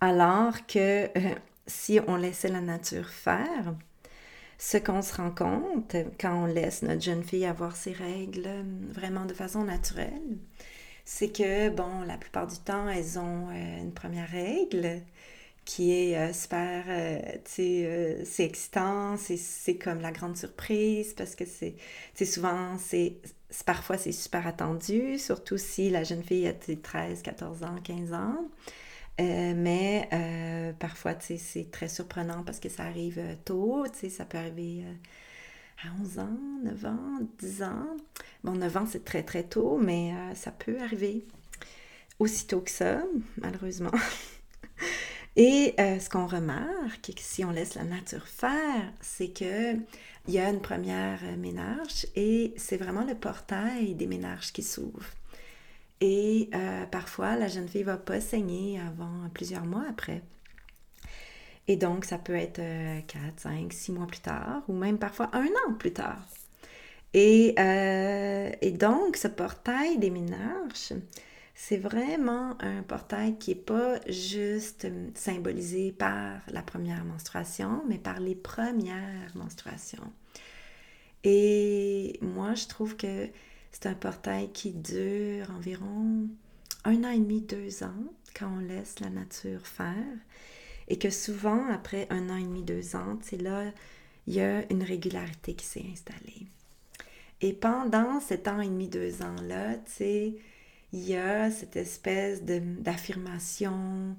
[0.00, 1.34] Alors que euh,
[1.66, 3.74] si on laissait la nature faire,
[4.58, 8.48] ce qu'on se rend compte quand on laisse notre jeune fille avoir ses règles
[8.90, 10.38] vraiment de façon naturelle,
[11.06, 15.02] c'est que, bon, la plupart du temps, elles ont euh, une première règle
[15.64, 21.36] qui est euh, super, euh, tu sais, c'est excitant, c'est comme la grande surprise parce
[21.36, 21.76] que c'est,
[22.26, 23.14] souvent, c'est,
[23.66, 28.48] parfois c'est super attendu, surtout si la jeune fille a 13, 14 ans, 15 ans.
[29.18, 30.08] mais
[30.80, 34.84] parfois, tu sais, c'est très surprenant parce que ça arrive tôt, ça peut arriver
[35.84, 37.96] à 11 ans, 9 ans, 10 ans.
[38.44, 41.26] Bon, 9 ans, c'est très très tôt, mais euh, ça peut arriver
[42.18, 43.02] aussitôt que ça,
[43.38, 43.92] malheureusement.
[45.36, 49.74] Et euh, ce qu'on remarque, si on laisse la nature faire, c'est que
[50.28, 54.62] il y a une première euh, ménage et c'est vraiment le portail des ménages qui
[54.62, 55.04] s'ouvre.
[56.00, 56.50] Et
[56.90, 60.22] parfois, la jeune fille va pas saigner avant plusieurs mois après.
[61.68, 62.60] Et donc, ça peut être
[63.06, 66.24] 4, 5, 6 mois plus tard, ou même parfois un an plus tard.
[67.12, 70.92] Et, euh, et donc, ce portail des ménages,
[71.54, 78.20] c'est vraiment un portail qui n'est pas juste symbolisé par la première menstruation, mais par
[78.20, 80.12] les premières menstruations.
[81.24, 83.28] Et moi, je trouve que
[83.72, 86.28] c'est un portail qui dure environ
[86.84, 89.94] un an et demi, deux ans, quand on laisse la nature faire
[90.88, 93.64] et que souvent, après un an et demi, deux ans, c'est là,
[94.26, 96.46] il y a une régularité qui s'est installée.
[97.40, 100.34] Et pendant cet an et demi, deux ans-là, tu sais,
[100.92, 104.16] il y a cette espèce d'affirmation,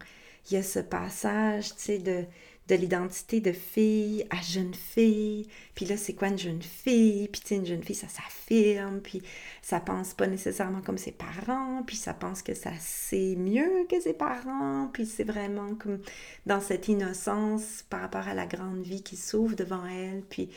[0.49, 2.25] il y a ce passage, tu sais, de,
[2.67, 5.47] de l'identité de fille à jeune fille.
[5.75, 7.27] Puis là, c'est quoi une jeune fille?
[7.29, 9.21] Puis tu sais, une jeune fille, ça s'affirme, puis
[9.61, 13.99] ça pense pas nécessairement comme ses parents, puis ça pense que ça sait mieux que
[13.99, 15.99] ses parents, puis c'est vraiment comme
[16.45, 20.49] dans cette innocence par rapport à la grande vie qui s'ouvre devant elle, puis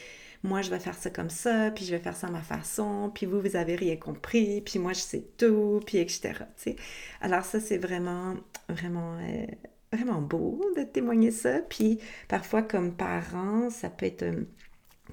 [0.43, 3.11] moi, je vais faire ça comme ça, puis je vais faire ça à ma façon,
[3.15, 6.33] puis vous, vous avez rien compris, puis moi, je sais tout, puis etc.
[6.57, 6.77] sais.
[7.21, 8.35] Alors ça, c'est vraiment,
[8.69, 9.19] vraiment...
[9.21, 9.47] Euh,
[9.93, 11.61] vraiment beau de témoigner ça.
[11.61, 11.99] Puis
[12.29, 14.45] parfois, comme parent, ça peut être euh,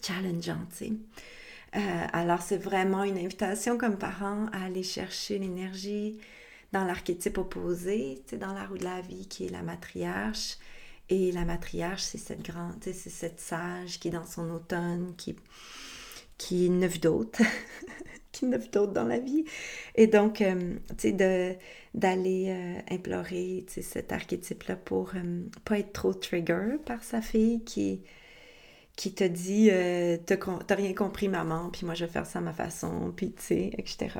[0.01, 0.93] challengeant, tu sais.
[1.75, 6.19] Euh, alors, c'est vraiment une invitation comme parent à aller chercher l'énergie
[6.71, 10.57] dans l'archétype opposé, tu sais, dans la roue de la vie qui est la matriarche.
[11.09, 15.35] Et la matriarche, c'est cette grande, c'est cette sage qui est dans son automne, qui,
[16.37, 17.41] qui est neuf d'autres,
[18.45, 19.45] a d'autres dans la vie.
[19.95, 21.57] Et donc, euh, tu sais,
[21.93, 28.01] d'aller euh, implorer cet archétype-là pour ne pas être trop trigger par sa fille qui,
[28.95, 29.69] qui te dit
[30.25, 33.43] T'as rien compris, maman, puis moi je vais faire ça à ma façon, puis tu
[33.43, 34.19] sais, etc.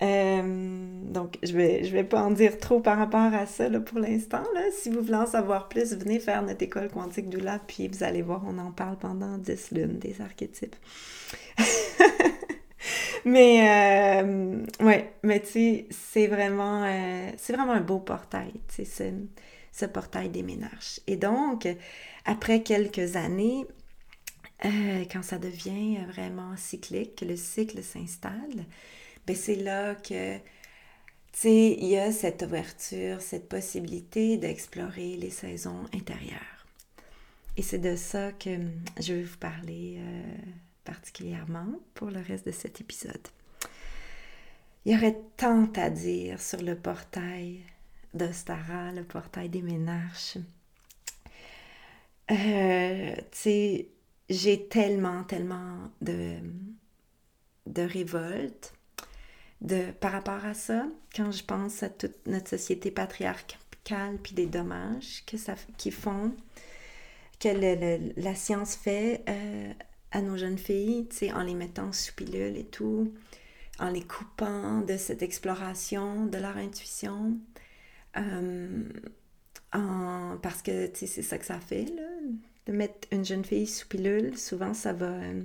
[0.00, 3.80] Euh, donc, je vais, je vais pas en dire trop par rapport à ça là,
[3.80, 4.44] pour l'instant.
[4.72, 8.22] Si vous voulez en savoir plus, venez faire notre école quantique doula, puis vous allez
[8.22, 10.76] voir, on en parle pendant 10 lunes des archétypes.
[13.28, 18.84] mais, euh, ouais, mais tu sais, c'est vraiment, euh, c'est vraiment un beau portail, tu
[18.84, 19.14] sais,
[19.72, 21.00] ce, portail des ménages.
[21.06, 21.68] Et donc,
[22.24, 23.66] après quelques années,
[24.62, 28.66] quand ça devient vraiment cyclique, que le cycle s'installe,
[29.26, 30.38] ben, c'est là que,
[31.32, 36.66] tu il y a cette ouverture, cette possibilité d'explorer les saisons intérieures.
[37.56, 38.50] Et c'est de ça que
[39.00, 40.22] je vais vous parler euh,
[40.88, 43.28] particulièrement pour le reste de cet épisode.
[44.84, 47.60] Il y aurait tant à dire sur le portail
[48.14, 50.38] d'Ostara, le portail des ménages.
[52.30, 53.88] Euh, tu sais,
[54.30, 56.36] j'ai tellement, tellement de,
[57.66, 58.72] de révolte
[59.60, 64.46] de, par rapport à ça, quand je pense à toute notre société patriarcale, puis des
[64.46, 65.36] dommages que
[65.90, 66.32] font,
[67.40, 69.72] que la science fait euh,
[70.12, 73.12] à nos jeunes filles, en les mettant sous pilule et tout,
[73.78, 77.36] en les coupant de cette exploration de leur intuition.
[78.16, 78.84] Euh,
[80.42, 82.08] parce que c'est ça que ça fait, là,
[82.66, 84.36] de mettre une jeune fille sous pilule.
[84.38, 85.42] Souvent, ça va euh,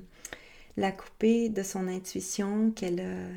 [0.77, 3.27] la couper de son intuition qu'elle a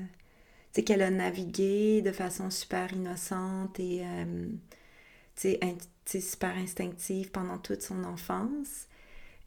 [0.83, 5.57] qu'elle a navigué de façon super innocente et euh,
[6.05, 8.87] super instinctive pendant toute son enfance.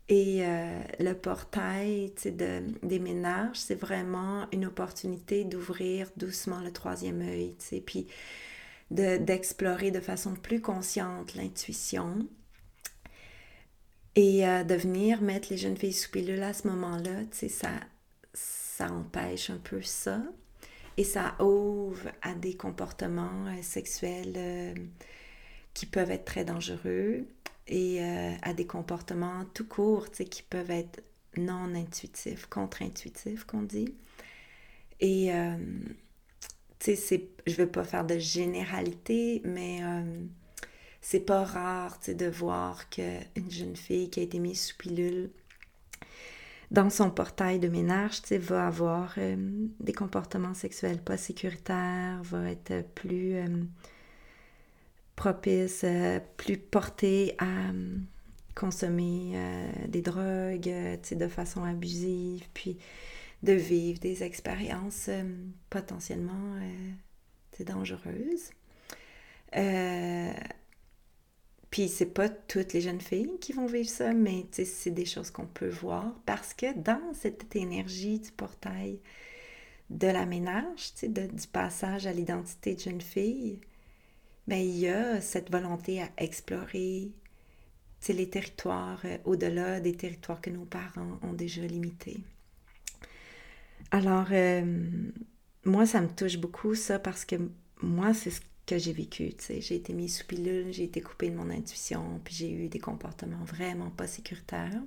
[0.10, 7.22] Et euh, le portail de, des ménages, c'est vraiment une opportunité d'ouvrir doucement le troisième
[7.22, 8.08] œil, puis
[8.90, 12.28] d'explorer de, façon plus consciente l'intuition
[14.16, 17.70] et euh, de venir mettre les jeunes filles sous pilule à ce moment-là, ça,
[18.34, 20.24] ça empêche un peu ça.
[20.98, 24.74] Et ça ouvre à des comportements euh, sexuels
[25.76, 27.28] qui peuvent être très dangereux
[27.70, 31.02] et euh, à des comportements tout court, qui peuvent être
[31.38, 33.94] non intuitifs, contre-intuitifs, qu'on dit.
[35.00, 35.32] Et,
[36.80, 39.80] tu sais, je ne veux pas faire de généralité, mais
[41.00, 45.30] c'est pas rare, de voir qu'une jeune fille qui a été mise sous pilule
[46.72, 49.36] dans son portail de ménage, va avoir euh,
[49.80, 53.48] des comportements sexuels pas sécuritaires, va être plus euh,
[55.20, 57.72] propice, euh, plus porté à
[58.56, 59.38] consommer
[59.88, 60.70] des drogues,
[61.12, 62.78] de façon abusive, puis
[63.44, 65.10] de vivre des expériences
[65.70, 66.60] potentiellement
[67.64, 68.52] dangereuses.
[71.72, 75.30] Puis c'est pas toutes les jeunes filles qui vont vivre ça, mais c'est des choses
[75.30, 79.00] qu'on peut voir parce que dans cette énergie du portail
[79.90, 83.60] de la ménage, de, du passage à l'identité de jeune fille,
[84.50, 87.12] ben, il y a cette volonté à explorer
[88.08, 92.18] les territoires euh, au-delà des territoires que nos parents ont déjà limités.
[93.92, 94.64] Alors, euh,
[95.66, 97.36] moi, ça me touche beaucoup ça parce que
[97.84, 99.34] moi, c'est ce que j'ai vécu.
[99.48, 102.80] J'ai été mise sous pilule, j'ai été coupée de mon intuition, puis j'ai eu des
[102.80, 104.82] comportements vraiment pas sécuritaires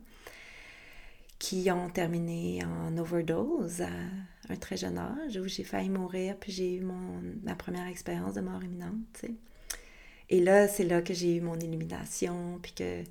[1.38, 3.90] qui ont terminé en overdose à
[4.48, 8.34] un très jeune âge où j'ai failli mourir, puis j'ai eu mon, ma première expérience
[8.34, 9.24] de mort imminente.
[10.30, 13.02] Et là, c'est là que j'ai eu mon illumination, puis que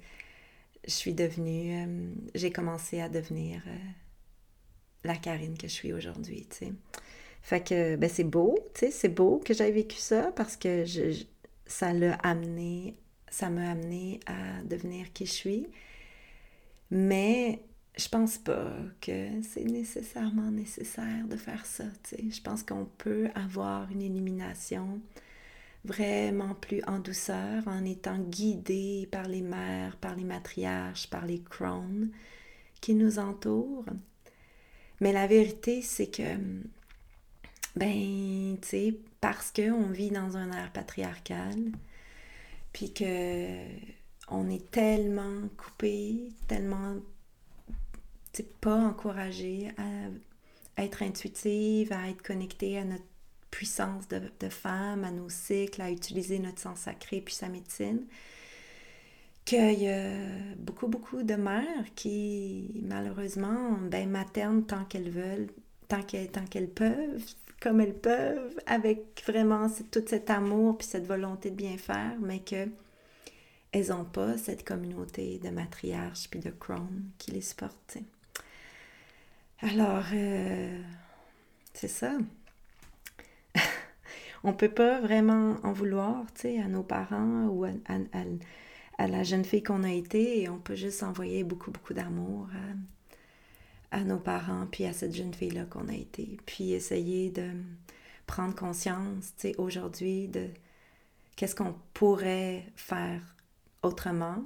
[0.85, 3.77] je suis devenue, euh, j'ai commencé à devenir euh,
[5.03, 6.47] la Karine que je suis aujourd'hui.
[6.49, 6.73] sais.
[7.41, 10.85] Fait que ben, c'est beau, tu sais, c'est beau que j'aie vécu ça parce que
[11.65, 12.97] ça l'a amené,
[13.29, 15.67] ça m'a amené à devenir qui je suis.
[16.91, 17.63] Mais
[17.97, 22.31] je pense pas que c'est nécessairement nécessaire de faire ça, tu.
[22.31, 25.01] Je pense qu'on peut avoir une élimination
[25.83, 31.41] vraiment plus en douceur en étant guidé par les mères, par les matriarches, par les
[31.41, 32.11] crowns
[32.81, 33.85] qui nous entourent.
[34.99, 36.37] Mais la vérité, c'est que
[37.75, 41.55] ben, tu sais, parce qu'on vit dans un air patriarcal,
[42.73, 43.65] puis que
[44.29, 46.95] on est tellement coupé, tellement
[48.61, 53.03] pas encouragé à, être intuitive, à être connecté à notre
[53.51, 58.05] puissance de, de, femme, à nos cycles, à utiliser notre sang sacré puis sa médecine,
[59.45, 60.15] qu'il y a
[60.57, 65.47] beaucoup, beaucoup de mères qui, malheureusement, ben, maternent tant qu'elles veulent
[65.87, 67.25] tant qu'elles peuvent,
[67.61, 72.39] comme elles peuvent, avec vraiment tout cet amour puis cette volonté de bien faire, mais
[72.39, 72.67] que
[73.71, 77.97] elles n'ont pas cette communauté de matriarches puis de crone qui les supporte.
[79.61, 80.81] Alors, euh,
[81.73, 82.17] c'est ça.
[84.43, 89.83] On peut pas vraiment en vouloir, à nos parents ou à, la jeune fille qu'on
[89.83, 92.47] a été, et on peut juste envoyer beaucoup, beaucoup d'amour
[93.91, 97.51] à, nos parents, puis à cette jeune fille-là qu'on a été, puis essayer de
[98.25, 100.47] prendre conscience, tu aujourd'hui, de
[101.35, 103.21] qu'est-ce qu'on pourrait faire
[103.83, 104.43] autrement,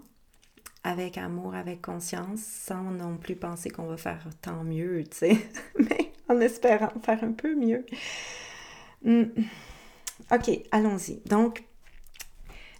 [0.83, 5.37] avec amour, avec conscience, sans non plus penser qu'on va faire tant mieux, tu sais,
[5.79, 7.85] mais en espérant faire un peu mieux.
[9.03, 9.25] Hmm.
[10.31, 11.21] OK, allons-y.
[11.27, 11.63] Donc,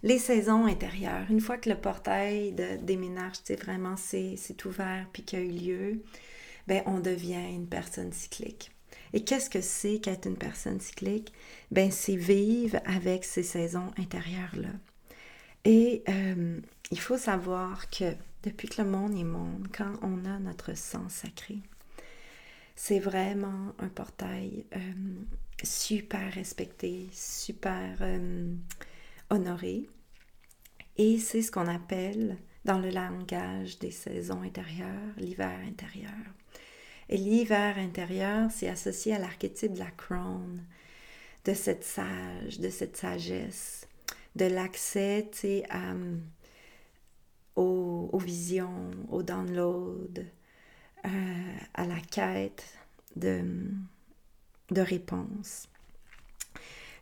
[0.02, 5.06] les saisons intérieures, une fois que le portail de déménage, tu sais, vraiment c'est ouvert
[5.12, 6.02] puis qu'il a eu lieu,
[6.66, 8.72] ben on devient une personne cyclique.
[9.12, 11.32] Et qu'est-ce que c'est qu'être une personne cyclique?
[11.70, 14.70] Ben c'est vivre avec ces saisons intérieures-là.
[15.64, 20.38] Et euh, il faut savoir que depuis que le monde est monde, quand on a
[20.38, 21.58] notre sang sacré,
[22.76, 24.78] c'est vraiment un portail euh,
[25.64, 28.54] super respecté, super euh,
[29.30, 29.88] honoré.
[30.98, 36.12] Et c'est ce qu'on appelle dans le langage des saisons intérieures, l'hiver intérieur.
[37.08, 40.62] Et l'hiver intérieur, c'est associé à l'archétype de la crone,
[41.44, 43.88] de cette sage, de cette sagesse,
[44.34, 46.16] de l'accès euh,
[47.54, 50.26] aux, aux, visions, au download,
[51.04, 52.64] euh, à la quête
[53.16, 53.42] de,
[54.70, 55.68] de réponses.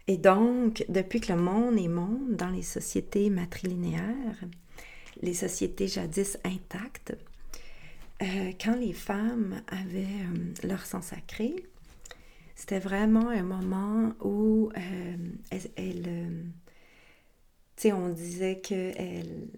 [0.07, 4.45] Et donc, depuis que le monde est monde dans les sociétés matrilinéaires,
[5.23, 7.17] les sociétés jadis intactes,
[8.23, 10.27] euh, quand les femmes avaient
[10.63, 11.55] leur sang sacré,
[12.55, 16.45] c'était vraiment un moment où elles
[17.93, 19.49] on disait qu'elle,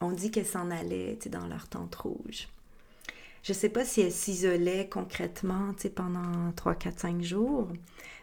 [0.00, 2.48] on dit qu'elle s'en allait, dans leur tente rouge.
[3.42, 7.68] Je ne sais pas si elles s'isolaient concrètement, pendant 3, 4, 5 jours,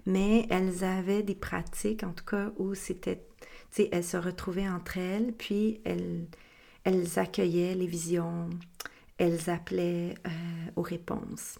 [0.06, 3.22] mais elles avaient des pratiques, en tout cas, où c'était,
[3.92, 6.28] elles se retrouvaient entre elles, puis elles,
[7.18, 8.50] accueillaient les visions,
[9.18, 11.60] elles appelaient euh, aux réponses.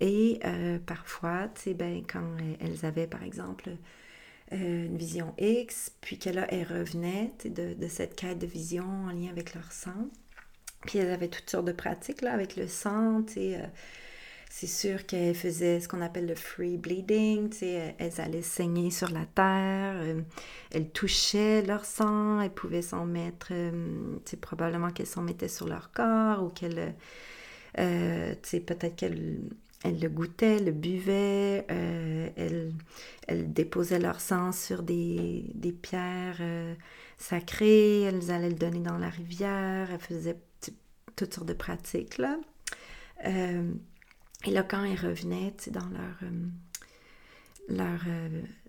[0.00, 3.70] Et euh, parfois, ben, quand elles avaient, par exemple,
[4.52, 8.84] euh, une vision X, puis que là, elles revenaient de, de, cette quête de vision
[8.84, 10.08] en lien avec leur sang.
[10.86, 13.24] Puis elles avaient toutes sortes de pratiques là, avec le sang.
[13.36, 13.66] Euh,
[14.50, 19.10] c'est sûr qu'elles faisaient ce qu'on appelle le free bleeding, sais, elles allaient saigner sur
[19.10, 20.22] la terre, euh,
[20.70, 25.68] elles touchaient leur sang, elles pouvaient s'en mettre, tu sais, probablement qu'elles s'en mettaient sur
[25.68, 26.94] leur corps ou qu'elles,
[27.74, 29.40] peut-être qu'elles
[29.84, 32.72] elles le goûtaient, le buvaient, euh,
[33.26, 35.44] elles, déposaient leur sang sur des,
[35.82, 36.74] pierres euh,
[37.16, 40.38] sacrées, elles allaient le donner dans la rivière, elles faisaient
[41.18, 42.18] toutes sortes de pratiques.
[42.18, 42.38] Là.
[43.26, 43.72] Euh,
[44.44, 46.30] et là, quand elles revenaient dans leur,
[47.68, 48.00] leur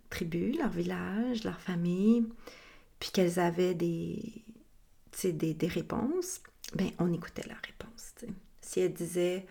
[0.09, 2.25] tribu, leur village, leur famille,
[2.99, 4.43] puis qu'elles avaient des,
[5.23, 6.41] des, des réponses,
[6.75, 8.13] ben on écoutait leurs réponses.
[8.61, 9.45] Si elles disaient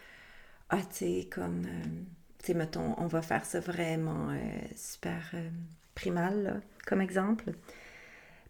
[0.70, 1.84] ah, tu sais, comme, euh,
[2.38, 4.36] tu sais, mettons, on va faire ça vraiment euh,
[4.76, 5.48] super euh,
[5.94, 7.52] primal, comme exemple.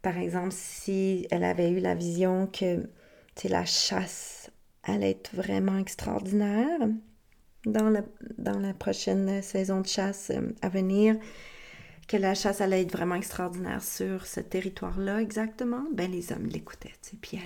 [0.02, 2.88] Par exemple, si elle avait eu la vision que,
[3.46, 4.50] la chasse
[4.82, 6.88] allait être vraiment extraordinaire
[7.66, 10.32] dans la, prochaine saison de chasse
[10.62, 11.16] à venir,
[12.08, 16.94] que la chasse allait être vraiment extraordinaire sur ce territoire-là exactement, ben les hommes l'écoutaient,
[17.02, 17.38] tu sais, puis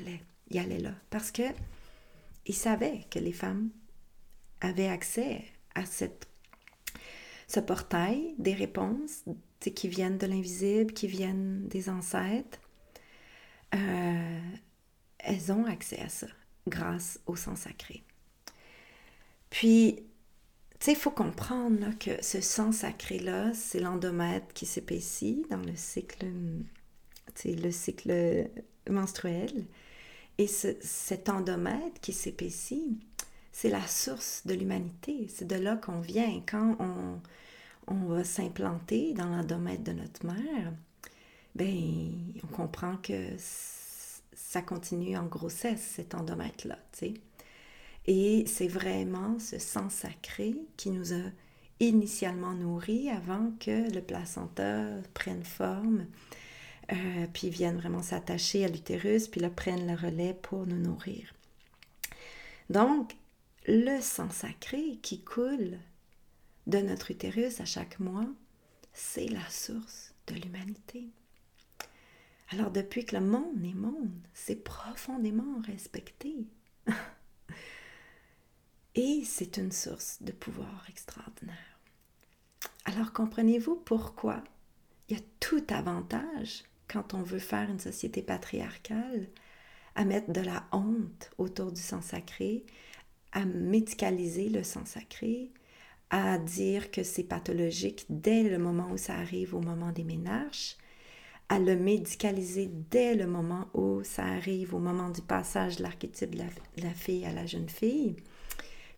[0.50, 0.92] ils allaient, là.
[1.10, 1.42] Parce que
[2.46, 3.70] ils savaient que les femmes
[4.60, 9.24] avait accès à ce portail des réponses
[9.60, 12.58] qui viennent de l'invisible, qui viennent des ancêtres,
[13.74, 14.40] euh,
[15.22, 16.26] elles ont accès à ça
[16.68, 18.02] grâce au sang sacré.
[19.50, 19.96] Puis,
[20.78, 25.76] tu sais, il faut comprendre que ce sang sacré-là, c'est l'endomètre qui s'épaissit dans le
[25.76, 26.26] cycle,
[27.44, 28.48] le cycle
[28.88, 29.66] menstruel.
[30.38, 32.98] Et ce, cet endomètre qui s'épaissit,
[33.52, 35.28] c'est la source de l'humanité.
[35.28, 36.42] C'est de là qu'on vient.
[36.48, 37.20] Quand on,
[37.86, 40.72] on va s'implanter dans l'endomètre de notre mère,
[41.54, 42.10] ben,
[42.42, 43.36] on comprend que
[44.34, 46.78] ça continue en grossesse, cet endomètre-là,
[48.06, 51.30] Et c'est vraiment ce sang sacré qui nous a
[51.80, 56.06] initialement nourris avant que le placenta prenne forme,
[56.92, 61.32] euh, puis vienne vraiment s'attacher à l'utérus, puis là prenne le relais pour nous nourrir.
[62.70, 63.16] Donc,
[63.66, 65.78] le sang sacré qui coule
[66.66, 68.26] de notre utérus à chaque mois,
[68.92, 71.08] c'est la source de l'humanité.
[72.52, 76.46] Alors depuis que le monde est monde, c'est profondément respecté.
[78.94, 81.56] Et c'est une source de pouvoir extraordinaire.
[82.84, 84.44] Alors comprenez-vous pourquoi
[85.08, 89.28] il y a tout avantage quand on veut faire une société patriarcale
[89.94, 92.66] à mettre de la honte autour du sang sacré,
[93.32, 95.50] à médicaliser le sang sacré,
[96.10, 100.76] à dire que c'est pathologique dès le moment où ça arrive au moment des ménages,
[101.52, 106.34] à le médicaliser dès le moment où ça arrive, au moment du passage de l'archétype
[106.34, 106.44] de,
[106.78, 108.16] la, fille à la jeune fille,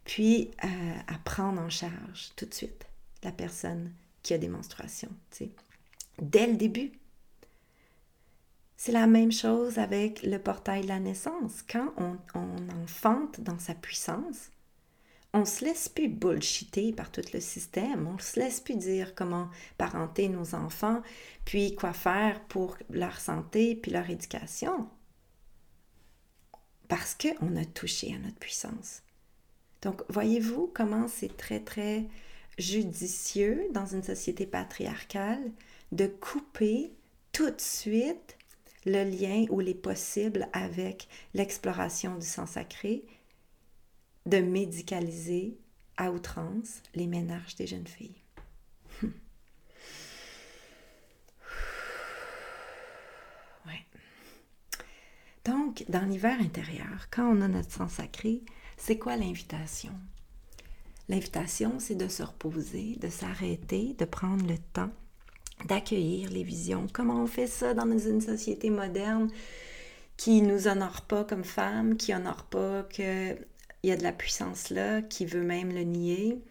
[0.05, 0.69] puis euh,
[1.09, 2.87] à prendre en charge tout de suite
[3.25, 3.93] la personne
[4.23, 5.11] qui a des menstruations,
[6.23, 6.93] dès le début.
[8.77, 11.65] C'est la même chose avec le portail de la naissance.
[11.69, 14.53] Quand on enfante dans sa puissance,
[15.35, 18.07] on se laisse plus bullshiter par tout le système.
[18.07, 21.03] On se laisse plus dire comment parenter nos enfants,
[21.45, 24.89] puis quoi faire pour leur santé, puis leur éducation.
[26.87, 29.03] Parce qu'on a touché à notre puissance.
[29.83, 32.07] Donc, voyez-vous comment c'est très, très
[32.57, 35.51] judicieux dans une société patriarcale
[35.91, 36.93] de couper
[37.33, 38.39] tout de suite
[38.87, 43.05] le lien ou les possibles avec l'exploration du sang sacré
[44.27, 45.59] de médicaliser
[45.97, 48.23] à outrance les ménages des jeunes filles.
[53.67, 53.87] ouais.
[55.45, 58.43] Donc, dans l'hiver intérieur, quand on a notre sang sacré,
[58.77, 59.93] c'est quoi l'invitation?
[61.09, 64.91] L'invitation, c'est de se reposer, de s'arrêter, de prendre le temps
[65.67, 66.87] d'accueillir les visions.
[66.93, 69.31] Comment on fait ça dans une société moderne
[70.17, 73.37] qui nous honore pas comme femmes, qui honore pas que
[73.85, 76.43] il y a de la puissance là qui veut même le nier,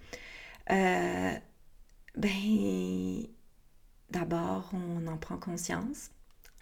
[0.69, 1.31] euh,
[2.15, 3.23] ben,
[4.11, 6.11] d'abord, on en prend conscience,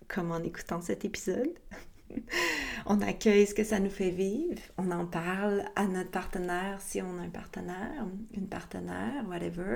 [0.07, 1.51] comme en écoutant cet épisode.
[2.85, 7.01] on accueille ce que ça nous fait vivre, on en parle à notre partenaire si
[7.01, 9.75] on a un partenaire, une partenaire, whatever,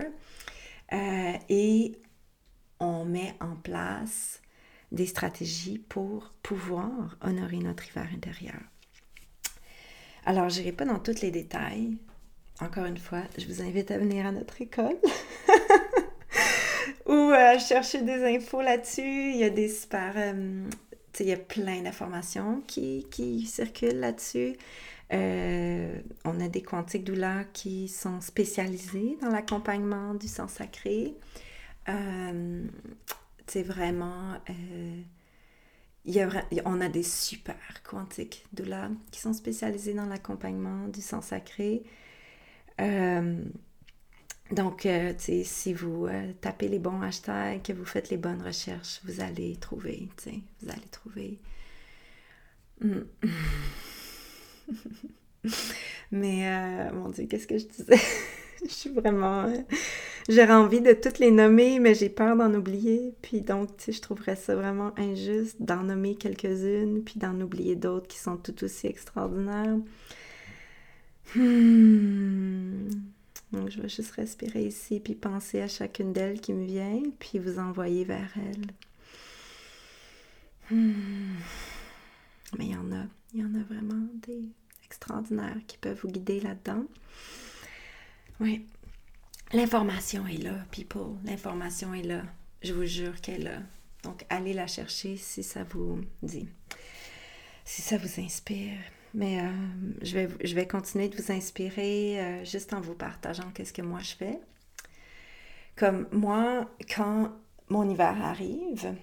[0.93, 1.99] euh, et
[2.79, 4.41] on met en place
[4.93, 8.61] des stratégies pour pouvoir honorer notre hiver intérieur.
[10.27, 11.97] Alors, je n'irai pas dans tous les détails.
[12.59, 14.97] Encore une fois, je vous invite à venir à notre école
[17.05, 19.31] ou à chercher des infos là-dessus.
[19.31, 20.13] Il y a des super...
[20.15, 20.63] Euh,
[21.19, 24.57] il y a plein d'informations qui, qui, circulent là-dessus.
[25.13, 31.13] Euh, on a des quantiques douleurs qui sont spécialisés dans l'accompagnement du sang sacré.
[33.47, 34.33] c'est euh,
[36.65, 38.65] on a des super quantiques de
[39.11, 41.83] qui sont spécialisés dans l'accompagnement du sang sacré.
[42.81, 43.41] Euh,
[44.51, 49.01] donc, euh, si vous euh, tapez les bons hashtags, que vous faites les bonnes recherches,
[49.05, 50.09] vous allez trouver,
[50.61, 51.39] vous allez trouver.
[52.81, 53.05] Hmm.
[56.11, 57.99] Mais, mon Dieu, qu'est-ce que je disais?
[58.65, 59.51] je suis vraiment
[60.29, 63.13] j'aurais envie de toutes les nommer, mais j'ai peur d'en oublier.
[63.21, 67.75] Puis donc, tu sais, je trouverais ça vraiment injuste d'en nommer quelques-unes, puis d'en oublier
[67.75, 69.77] d'autres qui sont tout aussi extraordinaires.
[71.35, 72.89] Hmm.
[73.51, 77.39] Donc, je vais juste respirer ici, puis penser à chacune d'elles qui me vient, puis
[77.39, 78.71] vous envoyer vers elles.
[80.71, 81.35] Hmm.
[82.57, 84.43] Mais il y en a, il y en a vraiment des
[84.85, 86.85] extraordinaires qui peuvent vous guider là-dedans.
[88.39, 88.65] Oui,
[89.53, 91.15] L'information est là, people.
[91.23, 92.23] L'information est là.
[92.63, 93.59] Je vous jure qu'elle est là.
[94.03, 96.47] Donc, allez la chercher si ça vous dit,
[97.63, 98.77] si ça vous inspire.
[99.13, 99.51] Mais euh,
[100.01, 103.81] je, vais, je vais continuer de vous inspirer euh, juste en vous partageant qu'est-ce que
[103.81, 104.39] moi je fais.
[105.75, 107.31] Comme moi, quand
[107.69, 108.93] mon hiver arrive,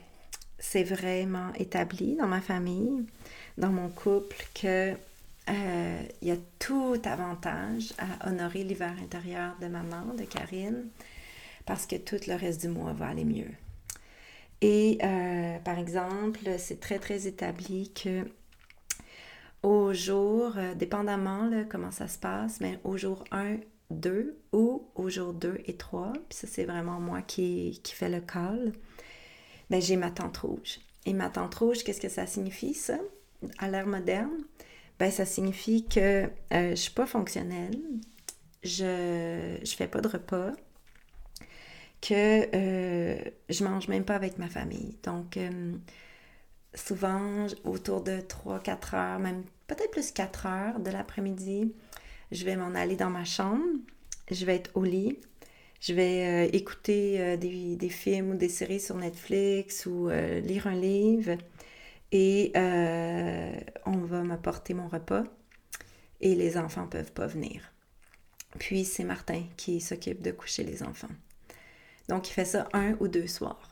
[0.58, 3.06] c'est vraiment établi dans ma famille,
[3.58, 4.94] dans mon couple, que
[5.50, 10.88] euh, il y a tout avantage à honorer l'hiver intérieur de maman, de Karine,
[11.66, 13.50] parce que tout le reste du mois va aller mieux.
[14.60, 18.24] Et euh, par exemple, c'est très très établi que
[19.62, 23.56] au jour, euh, dépendamment de comment ça se passe, mais au jour 1,
[23.90, 28.08] 2 ou au jour 2 et 3, puis ça c'est vraiment moi qui, qui fais
[28.08, 28.72] le call,
[29.70, 30.78] ben, j'ai ma tente rouge.
[31.06, 32.98] Et ma tente rouge, qu'est-ce que ça signifie ça?
[33.58, 34.44] À l'ère moderne?
[35.02, 37.76] Ben, ça signifie que euh, je ne suis pas fonctionnelle,
[38.62, 40.52] je ne fais pas de repas,
[42.00, 44.96] que euh, je mange même pas avec ma famille.
[45.02, 45.72] Donc, euh,
[46.74, 51.74] souvent, autour de 3-4 heures, même peut-être plus 4 heures de l'après-midi,
[52.30, 53.64] je vais m'en aller dans ma chambre,
[54.30, 55.18] je vais être au lit,
[55.80, 61.38] je vais écouter des, films ou des séries sur Netflix ou lire un livre
[62.12, 62.52] et
[63.84, 65.24] on va m'apporter mon repas
[66.20, 67.72] et les enfants peuvent pas venir.
[68.58, 71.08] Puis c'est Martin qui s'occupe de coucher les enfants.
[72.08, 73.68] Donc il fait ça un ou deux soirs.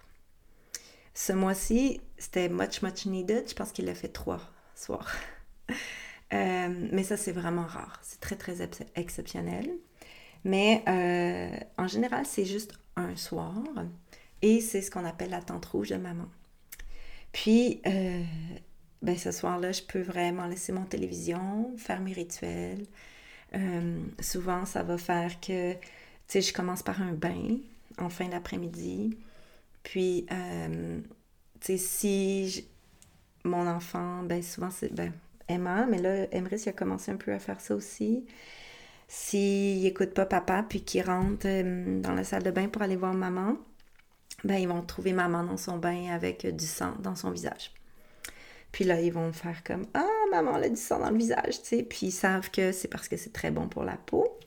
[1.14, 3.48] Ce mois-ci, c'était much, much needed.
[3.48, 4.40] Je pense qu'il l'a fait trois
[4.74, 5.12] soirs.
[6.32, 7.98] Euh, mais ça, c'est vraiment rare.
[8.04, 8.58] C'est très, très
[8.94, 9.68] exceptionnel.
[10.44, 13.52] Mais euh, en général, c'est juste un soir.
[14.40, 16.28] Et c'est ce qu'on appelle la tente rouge de maman.
[17.32, 18.22] Puis, euh,
[19.02, 22.86] ben, ce soir-là, je peux vraiment laisser mon télévision, faire mes rituels.
[24.20, 25.78] souvent, ça va faire que, tu
[26.28, 27.58] sais, je commence par un bain
[27.98, 29.16] en fin d'après-midi.
[29.82, 31.00] Puis, euh,
[31.60, 32.68] tu sais, si
[33.44, 35.12] mon enfant, ben souvent c'est ben,
[35.48, 38.24] Emma, mais là, Emrys, il a commencé un peu à faire ça aussi.
[39.08, 42.96] S'il n'écoute pas papa, puis qu'il rentre euh, dans la salle de bain pour aller
[42.96, 43.56] voir maman,
[44.44, 47.72] ben ils vont trouver maman dans son bain avec du sang dans son visage.
[48.72, 51.60] Puis là, ils vont faire comme Ah, maman, elle a du sang dans le visage,
[51.62, 51.82] tu sais.
[51.82, 54.38] Puis ils savent que c'est parce que c'est très bon pour la peau.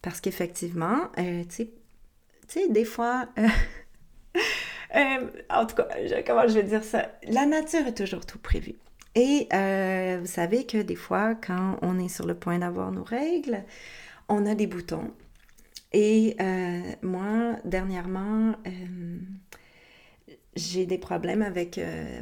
[0.00, 1.68] Parce qu'effectivement, euh, tu
[2.48, 3.28] sais, des fois,
[4.94, 5.88] Euh, en tout cas,
[6.26, 7.08] comment je vais dire ça?
[7.26, 8.74] La nature est toujours tout prévu.
[9.14, 13.04] Et euh, vous savez que des fois, quand on est sur le point d'avoir nos
[13.04, 13.64] règles,
[14.28, 15.10] on a des boutons.
[15.92, 18.54] Et euh, moi, dernièrement,
[20.56, 21.78] j'ai des problèmes avec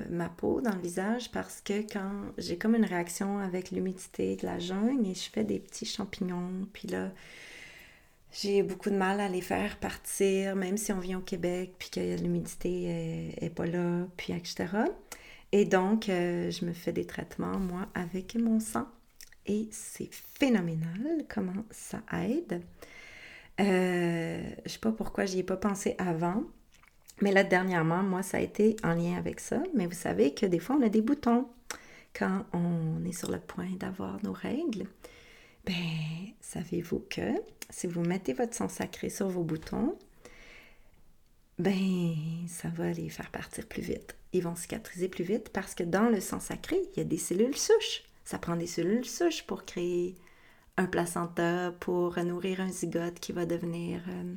[0.09, 4.47] ma peau dans le visage parce que quand j'ai comme une réaction avec l'humidité de
[4.47, 7.13] la jungle et je fais des petits champignons, puis là,
[8.33, 11.91] j'ai beaucoup de mal à les faire partir, même si on vient au Québec, puis
[11.91, 14.67] que l'humidité est, pas là, puis etc.
[15.53, 18.87] Et donc, euh, je me fais des traitements, moi, avec mon sang.
[19.47, 22.63] Et c'est phénoménal comment ça aide.
[23.61, 26.45] Euh, je sais pas pourquoi j'y ai pas pensé avant.
[27.21, 29.63] Mais là, dernièrement, moi, ça a été en lien avec ça.
[29.75, 31.47] Mais vous savez que des fois, on a des boutons
[32.15, 34.87] quand on est sur le point d'avoir nos règles.
[35.67, 35.75] Ben,
[36.41, 37.33] savez-vous que
[37.69, 39.97] si vous mettez votre sang sacré sur vos boutons,
[41.59, 42.15] ben,
[42.49, 44.17] ça va les faire partir plus vite.
[44.33, 47.19] Ils vont cicatriser plus vite parce que dans le sang sacré, il y a des
[47.19, 48.05] cellules souches.
[48.25, 50.15] Ça prend des cellules souches pour créer
[50.81, 54.35] un placenta, pour nourrir un zygote qui va devenir euh,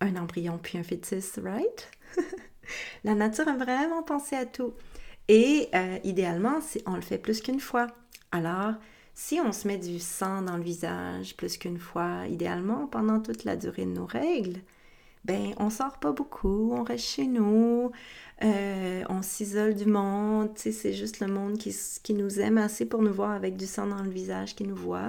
[0.00, 1.90] un embryon puis un fœtus, right?
[3.04, 4.72] La nature a vraiment pensé à tout.
[5.28, 7.88] Et euh, idéalement, on le fait plus qu'une fois.
[8.32, 8.74] Alors,
[9.14, 13.44] si on se met du sang dans le visage plus qu'une fois, idéalement pendant toute
[13.44, 14.60] la durée de nos règles,
[15.24, 17.90] ben on sort pas beaucoup, on reste chez nous,
[18.44, 23.02] euh, on s'isole du monde, c'est juste le monde qui, qui, nous aime assez pour
[23.02, 25.08] nous voir avec du sang dans le visage qui nous voit.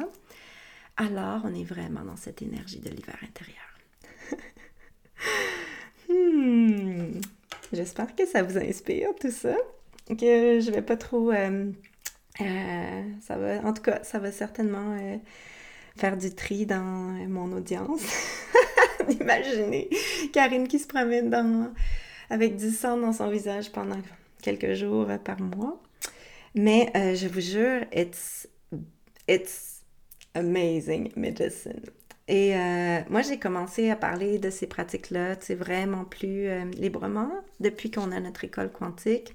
[0.98, 3.58] Alors, on est vraiment dans cette énergie de l'hiver intérieur.
[6.10, 7.20] Hmm.
[7.74, 9.56] J'espère que ça vous inspire tout ça,
[10.08, 11.32] que je vais pas trop...
[11.32, 11.70] Euh,
[12.40, 15.18] euh, ça va, en tout cas, ça va certainement euh,
[15.98, 16.80] faire du tri dans
[17.28, 18.02] mon audience.
[19.20, 19.90] Imaginez
[20.32, 21.74] Karine qui se promène dans,
[22.30, 24.00] avec du sang dans son visage pendant
[24.42, 25.82] quelques jours par mois.
[26.56, 28.48] Mais je vous jure, it's,
[29.28, 29.77] it's
[30.38, 31.82] amazing medicine.
[32.30, 32.54] Et
[33.10, 37.32] moi, j'ai commencé à parler de ces pratiques-là, c'est vraiment plus librement
[37.62, 39.34] depuis qu'on a notre école quantique.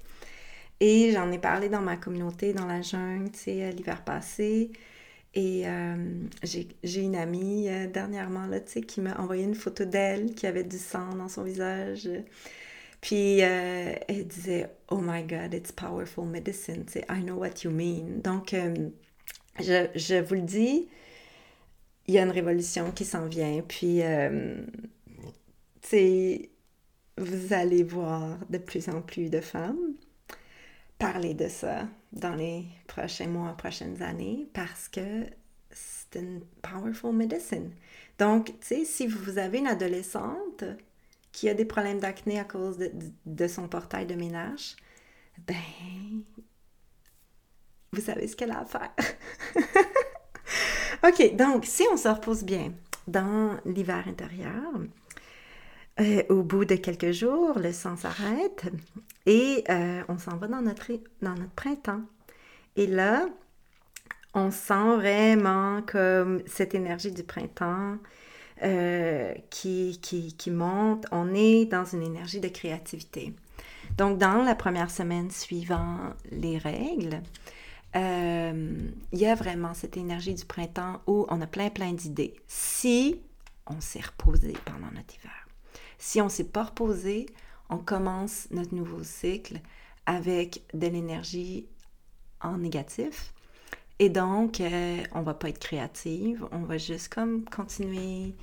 [0.79, 4.71] Et j'en ai parlé dans ma communauté, dans la jungle, tu sais, l'hiver passé.
[5.35, 5.95] Et euh,
[6.43, 10.45] j'ai une amie euh, dernièrement, là, tu sais, qui m'a envoyé une photo d'elle qui
[10.45, 12.07] avait du sang dans son visage.
[13.01, 16.85] Puis euh, elle disait, Oh my God, it's powerful medicine.
[16.85, 18.21] Tu sais, I know what you mean.
[18.23, 18.55] Donc,
[19.59, 20.87] je, je, vous le dis,
[22.07, 23.61] il y a une révolution qui s'en vient.
[23.67, 24.01] Puis,
[25.81, 26.49] tu sais,
[27.17, 29.95] vous allez voir de plus en plus de femmes
[31.03, 35.25] parler de ça dans les prochains mois, prochaines années, parce que
[35.71, 37.71] c'est une powerful medicine.
[38.17, 40.63] Donc, tu sais, si vous avez une adolescente
[41.33, 42.77] qui a des problèmes d'acné à cause
[43.25, 44.77] de, son portail de ménage,
[45.45, 45.55] ben,
[47.93, 48.91] vous savez ce qu'elle a à faire.
[51.07, 52.73] OK, donc, si on se repose bien
[53.07, 54.73] dans l'hiver intérieur,
[55.99, 58.65] euh, au bout de quelques jours, le sang s'arrête
[59.27, 60.91] et euh, on s'en va dans notre,
[61.21, 62.01] dans notre printemps.
[62.75, 63.27] Et là,
[64.33, 67.97] on sent vraiment comme cette énergie du printemps
[68.63, 71.05] euh, qui, qui, qui, monte.
[71.11, 73.33] On est dans une énergie de créativité.
[73.97, 75.97] Donc, dans la première semaine suivant
[76.31, 77.21] les règles,
[77.95, 82.33] il y a vraiment cette énergie du printemps où on a plein, plein d'idées.
[82.47, 83.19] Si
[83.67, 85.47] on s'est reposé pendant notre hiver.
[85.97, 87.27] Si on ne s'est pas reposé,
[87.69, 89.59] on commence notre nouveau cycle
[90.05, 91.67] avec de l'énergie
[92.41, 93.33] en négatif.
[93.99, 98.35] Et donc, euh, on va pas être créative, on va juste comme continuer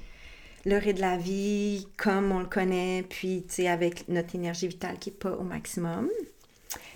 [0.64, 5.10] le rythme de la vie comme on le connaît, puis avec notre énergie vitale qui
[5.10, 6.08] n'est pas au maximum.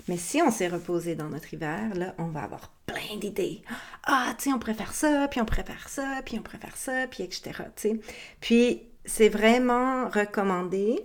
[0.07, 3.61] Mais si on s'est reposé dans notre hiver, là, on va avoir plein d'idées.
[4.03, 7.23] Ah, tu sais, on préfère ça, puis on préfère ça, puis on préfère ça, puis
[7.23, 7.63] etc.
[7.75, 7.99] sais.
[8.39, 10.99] Puis, c'est vraiment recommandé,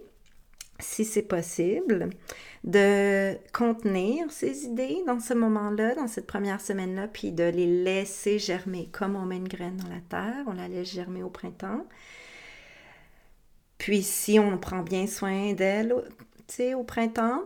[0.79, 2.11] si c'est possible,
[2.65, 8.39] de contenir ces idées dans ce moment-là, dans cette première semaine-là, puis de les laisser
[8.39, 8.89] germer.
[8.93, 11.87] Comme on met une graine dans la terre, on la laisse germer au printemps.
[13.79, 15.95] Puis si on prend bien soin d'elle,
[16.47, 17.45] tu sais, au printemps,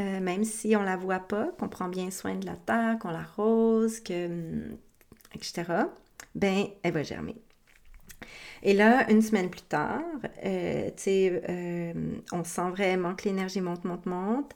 [0.00, 3.10] euh, même si on la voit pas, qu'on prend bien soin de la terre, qu'on
[3.10, 4.76] l'arrose, que, hum,
[5.34, 5.64] etc.,
[6.34, 7.36] ben, elle va germer.
[8.62, 10.02] Et là, une semaine plus tard,
[10.44, 11.92] euh, tu sais, euh,
[12.32, 14.52] on sent vraiment que l'énergie monte, monte, monte.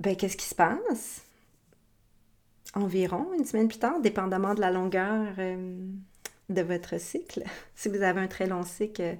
[0.00, 1.22] Ben, qu'est-ce qui se passe?
[2.74, 5.34] Environ une semaine plus tard, dépendamment de la longueur
[6.48, 7.44] de votre cycle.
[7.74, 9.16] si vous avez un très long cycle,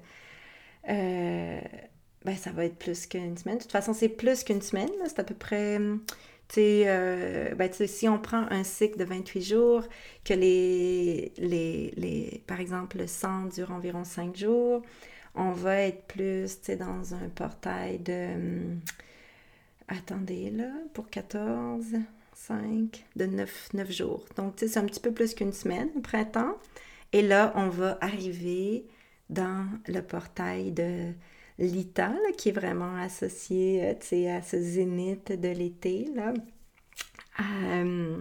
[2.27, 3.57] ben, ça va être plus qu'une semaine.
[3.59, 4.91] De toute façon, c'est plus qu'une semaine.
[5.07, 5.79] C'est à peu près.
[6.59, 9.85] Euh, ben, si on prend un cycle de 28 jours,
[10.25, 14.83] que les, les, les, par exemple, le sang dure environ 5 jours,
[15.37, 18.35] on va être plus dans un portail de.
[18.35, 18.81] Hum,
[19.87, 21.85] attendez, là, pour 14,
[22.35, 24.25] 5, de 9, 9 jours.
[24.37, 26.57] Donc, c'est un petit peu plus qu'une semaine, au printemps.
[27.13, 28.85] Et là, on va arriver
[29.31, 31.13] dans le portail de
[31.59, 36.09] l'Ita, qui est vraiment associé euh, à ce zénith de l'été.
[37.41, 38.17] Euh,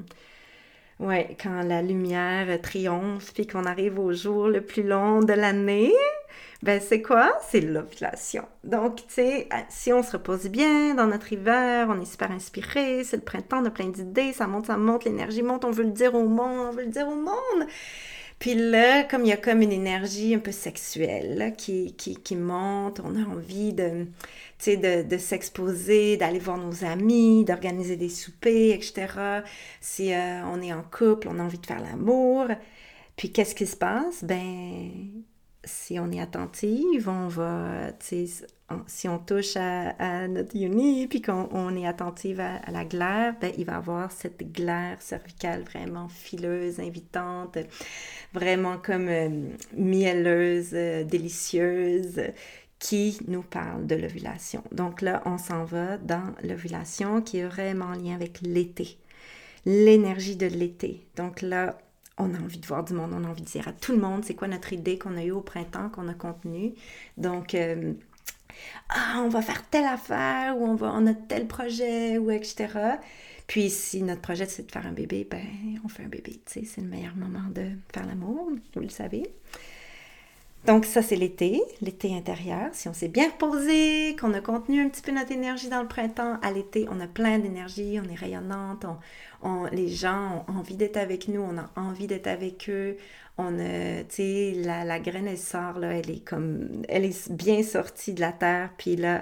[0.99, 5.93] ouais, quand la lumière triomphe puis qu'on arrive au jour le plus long de l'année,
[6.63, 7.37] ben c'est quoi?
[7.49, 8.45] C'est l'ovulation.
[8.63, 12.31] Donc, tu sais, euh, si on se repose bien dans notre hiver, on est super
[12.31, 15.71] inspiré, c'est le printemps, on a plein d'idées, ça monte, ça monte, l'énergie monte, on
[15.71, 17.67] veut le dire au monde, on veut le dire au monde.
[18.39, 22.99] Puis là, comme il y a comme une énergie un peu sexuelle qui, qui, monte,
[23.03, 24.07] on a envie de,
[24.67, 29.43] de, de s'exposer, d'aller voir nos amis, d'organiser des soupers, etc.
[29.81, 32.47] Si euh, on est en couple, on a envie de faire l'amour.
[33.15, 34.23] Puis qu'est-ce qui se passe?
[34.23, 34.91] Ben,
[35.65, 37.91] si on est attentive, on va,
[38.87, 43.65] si on touche à, notre yoni, puis qu'on est attentive à, la glaire, ben, il
[43.65, 47.57] va avoir cette glaire cervicale vraiment fileuse, invitante,
[48.33, 49.29] vraiment comme euh,
[49.73, 52.21] mielleuse, euh, délicieuse,
[52.79, 54.63] qui nous parle de l'ovulation.
[54.71, 58.97] Donc là, on s'en va dans l'ovulation qui est vraiment en lien avec l'été,
[59.65, 61.05] l'énergie de l'été.
[61.15, 61.77] Donc là,
[62.17, 63.99] on a envie de voir du monde, on a envie de dire à tout le
[63.99, 66.73] monde c'est quoi notre idée qu'on a eue au printemps, qu'on a contenue.
[67.17, 67.93] Donc, euh,
[68.89, 72.67] ah, on va faire telle affaire, ou on, va, on a tel projet, ou etc.
[73.47, 75.45] Puis si notre projet c'est de faire un bébé, ben
[75.83, 79.23] on fait un bébé, c'est le meilleur moment de faire l'amour, vous le savez.
[80.65, 82.69] Donc ça, c'est l'été, l'été intérieur.
[82.73, 85.87] Si on s'est bien reposé, qu'on a contenu un petit peu notre énergie dans le
[85.87, 88.85] printemps, à l'été, on a plein d'énergie, on est rayonnante,
[89.43, 92.97] on, les gens ont envie d'être avec nous, on a envie d'être avec eux.
[93.37, 97.31] On a, tu sais, la, la, graine, elle sort, là, elle est comme, elle est
[97.31, 99.19] bien sortie de la terre, puis là,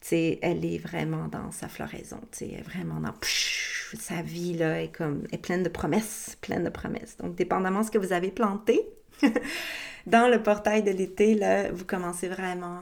[0.00, 4.82] tu sais, elle est vraiment dans sa floraison, tu sais, vraiment dans sa vie, là,
[4.82, 7.16] est comme, est pleine de promesses, pleine de promesses.
[7.18, 8.80] Donc, dépendamment de ce que vous avez planté,
[10.06, 12.80] dans le portail de l'été, là, vous commencez vraiment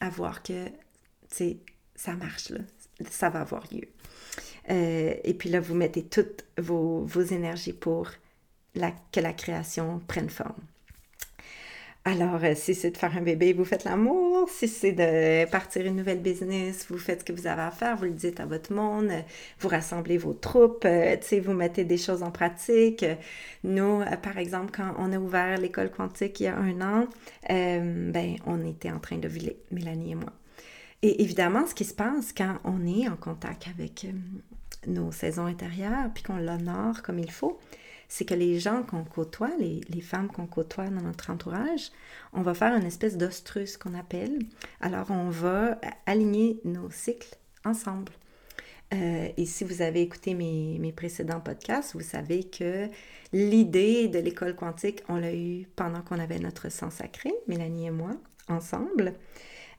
[0.00, 0.66] à, voir que
[1.94, 2.60] ça marche, là.
[3.10, 3.88] ça va avoir lieu.
[4.70, 8.10] Euh, et puis là, vous mettez toutes vos, énergies pour
[8.74, 10.62] que la création prenne forme.
[12.08, 14.48] Alors, euh, si c'est de faire un bébé, vous faites l'amour.
[14.48, 17.96] Si c'est de partir une nouvelle business, vous faites ce que vous avez à faire,
[17.96, 19.10] vous le dites à votre monde,
[19.58, 23.04] vous rassemblez vos troupes, euh, vous mettez des choses en pratique.
[23.64, 27.08] Nous, euh, par exemple, quand on a ouvert l'école quantique il y a un an,
[27.48, 30.32] ben, on était en train de viler, Mélanie et moi.
[31.02, 34.06] Et évidemment, ce qui se passe quand on est en contact avec
[34.86, 37.58] nos saisons intérieures, puis qu'on l'honore comme il faut,
[38.08, 41.90] c'est que les gens qu'on côtoie, les, femmes qu'on côtoie dans notre entourage,
[42.32, 44.38] on va faire une espèce d'ostrus qu'on appelle.
[44.80, 48.12] Alors, on va aligner nos cycles ensemble.
[48.94, 52.88] Euh, et si vous avez écouté mes, mes, précédents podcasts, vous savez que
[53.32, 57.90] l'idée de l'école quantique, on l'a eu pendant qu'on avait notre sang sacré, Mélanie et
[57.90, 58.12] moi,
[58.48, 59.14] ensemble.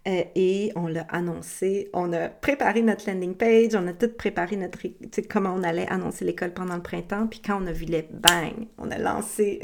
[0.07, 1.89] Euh, et on l'a annoncé.
[1.93, 4.79] On a préparé notre landing page, on a tout préparé notre,
[5.29, 7.27] comment on allait annoncer l'école pendant le printemps.
[7.27, 9.59] Puis quand on a vu les bang, on a lancé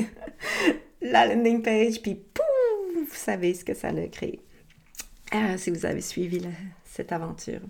[1.01, 2.43] la landing page, puis pouf,
[2.95, 4.41] vous savez ce que ça a créé.
[5.33, 6.41] Euh, si vous avez suivi
[6.83, 7.61] cette aventure.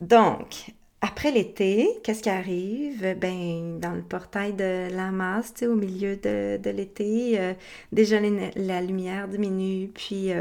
[0.00, 3.16] Donc, après l'été, qu'est-ce qui arrive?
[3.18, 7.52] Ben, dans le portail de la masse, au milieu de, de l'été, euh,
[7.92, 8.18] déjà
[8.54, 10.32] la lumière diminue, puis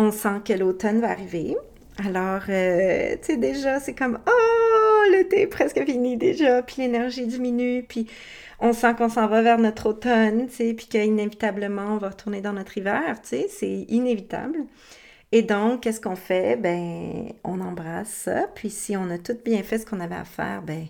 [0.00, 1.56] on sent que l'automne va arriver.
[2.02, 7.26] Alors, euh, tu sais, déjà, c'est comme, oh, l'été est presque fini déjà, puis l'énergie
[7.26, 8.06] diminue, puis
[8.60, 12.40] on sent qu'on s'en va vers notre automne, tu sais, puis qu'inévitablement, on va retourner
[12.40, 14.60] dans notre hiver, tu sais, c'est inévitable.
[15.32, 16.56] Et donc, qu'est-ce qu'on fait?
[16.56, 18.48] Ben, on embrasse ça.
[18.54, 20.86] Puis si on a tout bien fait ce qu'on avait à faire, ben,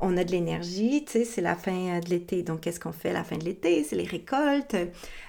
[0.00, 2.42] on a de l'énergie, c'est la fin euh, de l'été.
[2.42, 3.84] Donc, qu'est-ce qu'on fait la fin de l'été?
[3.84, 4.76] C'est les récoltes.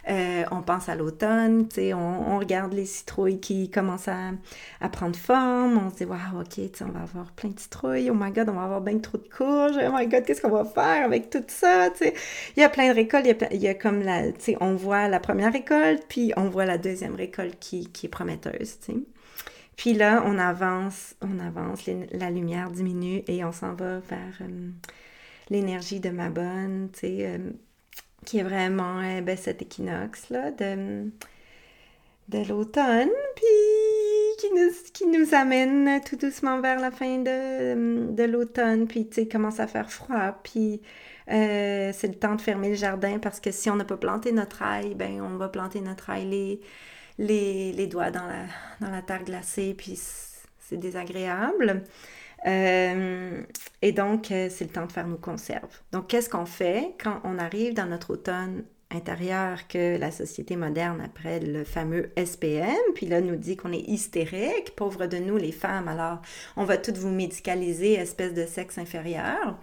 [0.10, 5.78] Euh, on pense à l'automne, tu on, regarde les citrouilles qui commencent à, prendre forme.
[5.78, 8.10] On se dit, waouh, ok, tu sais, on va avoir plein de citrouilles.
[8.10, 9.78] Oh my god, on va avoir bien trop de courges.
[9.78, 12.14] Oh my god, qu'est-ce qu'on va faire avec tout ça, tu sais?
[12.56, 13.26] Il y a plein de récoltes.
[13.52, 16.78] Il y a, comme la, tu on voit la première récolte, puis on voit la
[16.78, 18.78] deuxième récolte qui, qui est prometteuse.
[19.80, 24.72] Puis là, on avance, on avance, la lumière diminue et on s'en va vers euh,
[25.50, 27.38] l'énergie de ma bonne, tu sais, euh,
[28.26, 31.10] qui est vraiment euh, ben, cet équinoxe-là de,
[32.28, 33.08] de l'automne,
[33.38, 33.46] puis
[34.40, 39.22] qui nous, qui nous amène tout doucement vers la fin de, de l'automne, puis tu
[39.22, 40.82] sais, commence à faire froid, puis
[41.26, 44.62] c'est le temps de fermer le jardin parce que si on n'a pas planté notre
[44.62, 46.60] ail, ben on va planter notre ail
[47.20, 48.46] les, doigts dans la,
[48.80, 50.00] dans la terre glacée, puis
[50.60, 51.84] c'est désagréable.
[52.48, 53.42] Euh,
[53.82, 55.82] et donc, euh, c'est le temps de faire nos conserves.
[55.92, 61.02] Donc, qu'est-ce qu'on fait quand on arrive dans notre automne intérieur que la société moderne
[61.04, 65.52] après le fameux SPM, puis là nous dit qu'on est hystérique, pauvre de nous les
[65.52, 66.24] femmes, alors
[66.58, 69.60] on va toutes vous médicaliser, espèce de sexe inférieur.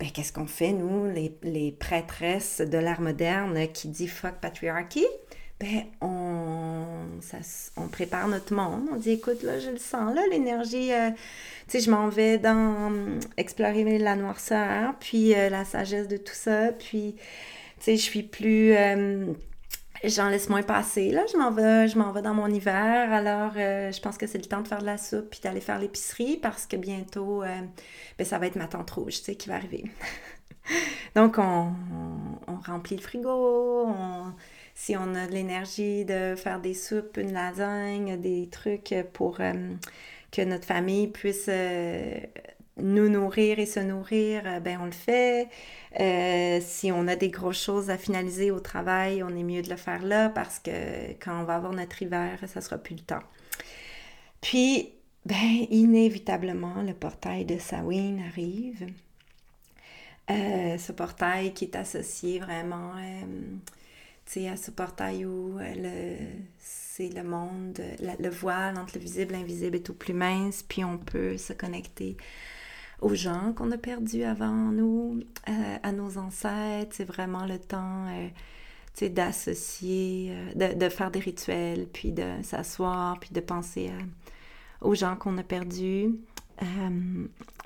[0.00, 5.04] Ben, qu'est-ce qu'on fait, nous, les, les prêtresses de l'art moderne qui dit fuck patriarchy?
[5.60, 5.84] ben,
[7.76, 8.88] on prépare notre monde.
[8.92, 10.92] On dit, écoute, là, je le sens, là, l'énergie.
[10.92, 12.92] Euh, tu sais, je m'en vais dans
[13.36, 17.14] explorer la noirceur, puis euh, la sagesse de tout ça, puis,
[17.78, 18.74] tu sais, je suis plus.
[18.74, 19.32] Euh,
[20.04, 21.24] j'en laisse moins passer, là.
[21.32, 23.12] Je m'en vais, je m'en vais dans mon hiver.
[23.12, 25.78] Alors, je pense que c'est le temps de faire de la soupe, puis d'aller faire
[25.78, 27.42] l'épicerie, parce que bientôt,
[28.18, 29.84] ben, ça va être ma tante rouge, tu sais, qui va arriver.
[31.14, 31.72] Donc, on,
[32.66, 33.88] remplit le frigo,
[34.78, 39.52] si on a de l'énergie de faire des soupes, une lasagne, des trucs pour euh,
[40.30, 42.16] que notre famille puisse euh,
[42.76, 45.48] nous nourrir et se nourrir, euh, ben on le fait.
[46.62, 49.76] si on a des grosses choses à finaliser au travail, on est mieux de le
[49.76, 53.24] faire là parce que quand on va avoir notre hiver, ça sera plus le temps.
[54.40, 54.92] Puis,
[55.26, 58.86] ben, inévitablement, le portail de Samhain arrive.
[60.28, 62.92] ce portail qui est associé vraiment
[64.36, 66.18] à ce portail où euh,
[66.58, 70.84] c'est le monde, le voile entre le visible et l'invisible est tout plus mince, puis
[70.84, 72.16] on peut se connecter
[73.00, 76.94] aux gens qu'on a perdus avant nous, euh, à nos ancêtres.
[76.94, 83.40] C'est vraiment le temps euh, d'associer, de, faire des rituels, puis de s'asseoir, puis de
[83.40, 83.90] penser
[84.80, 86.18] aux gens qu'on a perdus.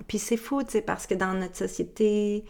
[0.06, 2.44] puis c'est fou, parce que dans notre société,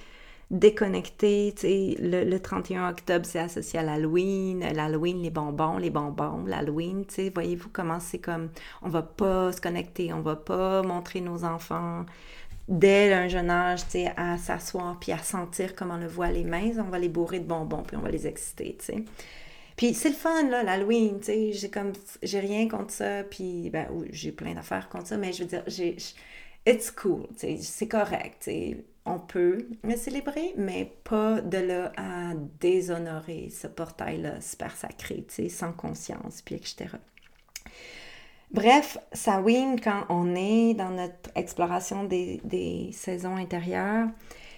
[0.53, 1.55] déconnecté.
[1.99, 4.61] Le, le 31 octobre, c'est associé à l'Halloween.
[4.61, 7.05] L'Halloween, les bonbons, les bonbons, l'Halloween.
[7.35, 8.51] Voyez-vous comment c'est comme
[8.83, 12.05] on va pas se connecter, on va pas montrer nos enfants
[12.69, 13.81] dès un jeune âge
[14.17, 16.71] à s'asseoir puis à sentir comment le voit les mains.
[16.79, 18.77] On va les bourrer de bonbons puis on va les exciter.
[18.81, 19.05] sais.
[19.77, 21.93] Puis c'est le fun, là, l'Halloween, tu sais, j'ai comme,
[22.23, 25.65] j'ai rien contre ça, puis, ben, j'ai plein d'affaires contre ça, mais je veux dire,
[25.67, 25.97] j'ai,
[26.67, 31.59] it's cool, tu sais, c'est correct, tu sais, on peut le célébrer, mais pas de
[31.59, 36.87] là à déshonorer ce portail-là super sacré, tu sais, sans conscience, puis etc.
[38.53, 44.09] Bref, Samhain, quand on est dans notre exploration des, des saisons intérieures,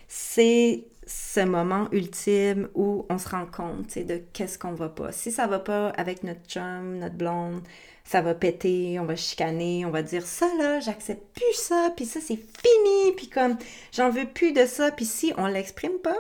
[0.08, 5.12] c'est ce moment ultime où on se rend compte de qu'est-ce qu'on va pas.
[5.12, 7.62] Si ça va pas avec notre chum, notre blonde,
[8.04, 12.04] ça va péter, on va chicaner, on va dire ça là, j'accepte plus ça, puis
[12.04, 13.56] ça c'est fini, puis comme
[13.92, 16.16] j'en veux plus de ça, puis si on l'exprime pas,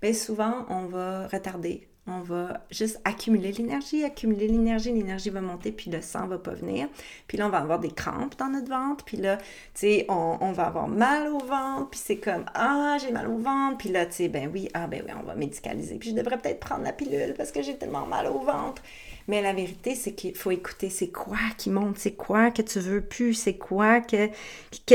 [0.00, 5.72] bien souvent on va retarder, on va juste accumuler l'énergie, accumuler l'énergie, l'énergie va monter,
[5.72, 6.88] puis le sang va pas venir.
[7.26, 10.38] Puis là, on va avoir des crampes dans notre ventre, puis là, tu sais, on,
[10.40, 13.90] on, va avoir mal au ventre, puis c'est comme, ah, j'ai mal au ventre, puis
[13.90, 15.96] là, tu sais, ben oui, ah, ben oui, on va médicaliser.
[15.96, 18.82] Puis je devrais peut-être prendre la pilule parce que j'ai tellement mal au ventre.
[19.28, 22.80] Mais la vérité, c'est qu'il faut écouter c'est quoi qui monte, c'est quoi que tu
[22.80, 24.30] veux plus, c'est quoi que,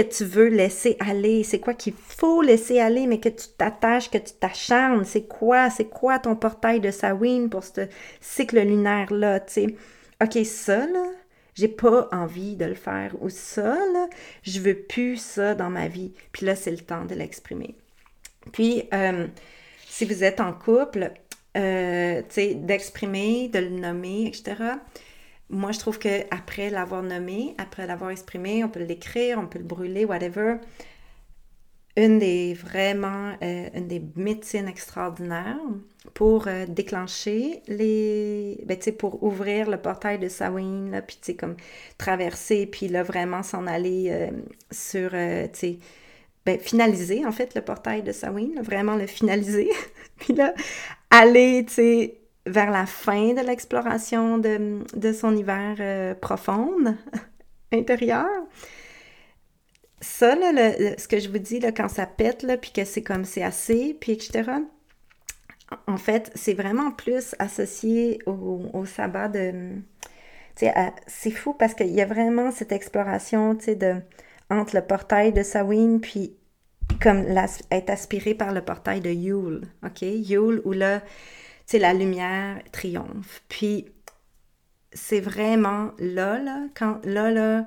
[0.02, 4.18] tu veux laisser aller, c'est quoi qu'il faut laisser aller, mais que tu t'attaches, que
[4.18, 7.88] tu t'acharnes, c'est quoi, c'est quoi ton portail de Sawin pour ce
[8.22, 9.68] cycle lunaire-là, tu sais?
[10.20, 11.06] OK, ça, là,
[11.54, 14.08] j'ai pas envie de le faire, ou ça, là,
[14.42, 16.12] je veux plus ça dans ma vie.
[16.32, 17.76] Puis là, c'est le temps de l'exprimer.
[18.52, 19.28] Puis, euh,
[19.88, 21.12] si vous êtes en couple,
[21.56, 22.22] euh,
[22.56, 24.56] d'exprimer, de le nommer, etc.
[25.50, 29.66] Moi, je trouve qu'après l'avoir nommé, après l'avoir exprimé, on peut l'écrire, on peut le
[29.66, 30.56] brûler, whatever.
[31.96, 35.60] Une des vraiment, euh, une des médecines extraordinaires
[36.16, 41.56] pour euh, déclencher les, ben, pour ouvrir le portail de Samhain, là, puis comme
[42.00, 44.32] traverser, puis là, vraiment s'en aller
[44.72, 45.78] sur, tu
[46.46, 49.70] ben, finaliser en fait le portail de Samhain, vraiment le finaliser.
[50.20, 50.54] puis là,
[51.10, 56.96] aller, tu sais, vers la fin de l'exploration de, son hiver euh, profonde
[57.72, 58.28] intérieur.
[60.02, 60.52] Ça, là,
[60.98, 63.44] ce que je vous dis, là, quand ça pète, là, puis que c'est comme c'est
[63.44, 64.44] assez, puis etc.,
[65.88, 69.72] en fait, c'est vraiment plus associé au, sabbat de...
[70.56, 73.96] C'est fou parce qu'il y a vraiment cette exploration, tu sais, de
[74.50, 76.36] entre le portail de Samhain puis
[77.02, 77.26] comme
[77.72, 80.02] être aspiré par le portail de Yule, OK?
[80.02, 81.02] Yule où là,
[81.66, 83.42] sais, la lumière triomphe.
[83.50, 83.88] Puis
[84.92, 87.66] c'est vraiment là, là, quand là, là,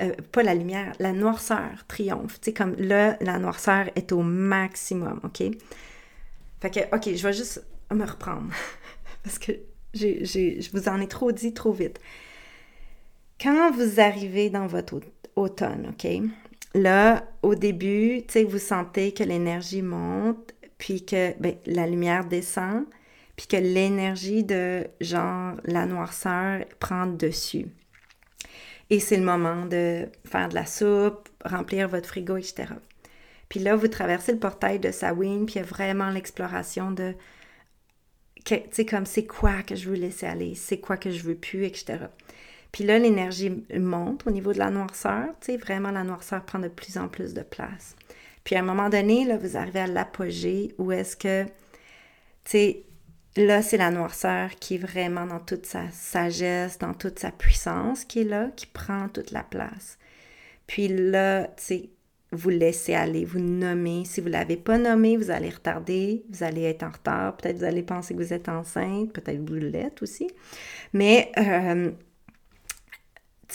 [0.00, 2.40] euh, pas la lumière, la noirceur triomphe.
[2.40, 5.42] Tu sais, comme là, la noirceur est au maximum, OK?
[6.60, 8.52] Fait que, OK, je vais juste me reprendre
[9.22, 9.52] parce que
[9.94, 12.00] je vous en ai trop dit trop vite.
[13.40, 15.00] Quand vous arrivez dans votre
[15.36, 16.08] automne, OK?
[16.74, 22.24] Là, au début, tu sais, vous sentez que l'énergie monte, puis que ben, la lumière
[22.24, 22.84] descend,
[23.36, 27.66] puis que l'énergie de genre la noirceur prend dessus.
[28.90, 32.74] Et c'est le moment de faire de la soupe, remplir votre frigo, etc.
[33.48, 37.14] Puis là, vous traversez le portail de Sawin, puis il y a vraiment l'exploration de,
[38.44, 41.34] tu sais, comme c'est quoi que je veux laisser aller, c'est quoi que je veux
[41.34, 41.98] plus, etc.
[42.72, 45.26] Puis là, l'énergie monte au niveau de la noirceur.
[45.40, 47.94] Tu sais, vraiment, la noirceur prend de plus en plus de place.
[48.44, 51.50] Puis à un moment donné, là, vous arrivez à l'apogée où est-ce que, tu
[52.44, 52.82] sais,
[53.36, 58.04] là, c'est la noirceur qui est vraiment dans toute sa sagesse, dans toute sa puissance
[58.04, 59.98] qui est là, qui prend toute la place.
[60.66, 61.90] Puis là, tu sais,
[62.32, 64.04] vous laissez aller, vous nommez.
[64.06, 67.36] Si vous ne l'avez pas nommé, vous allez retarder, vous allez être en retard.
[67.36, 70.28] Peut-être vous allez penser que vous êtes enceinte, peut-être vous l'êtes aussi.
[70.94, 71.90] Mais euh,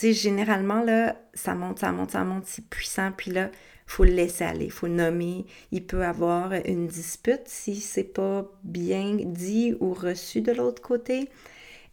[0.02, 3.50] généralement, là, ça monte, ça monte, ça monte, c'est puissant, puis là,
[3.86, 5.46] faut le laisser aller, faut nommer.
[5.72, 11.30] Il peut avoir une dispute si c'est pas bien dit ou reçu de l'autre côté.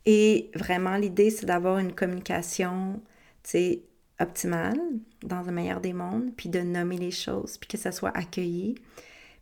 [0.04, 3.00] Et vraiment, l'idée, c'est d'avoir une communication,
[3.42, 3.82] tu sais,
[4.20, 4.78] optimale,
[5.22, 8.74] dans le meilleur des mondes, puis de nommer les choses, puis que ça soit accueilli.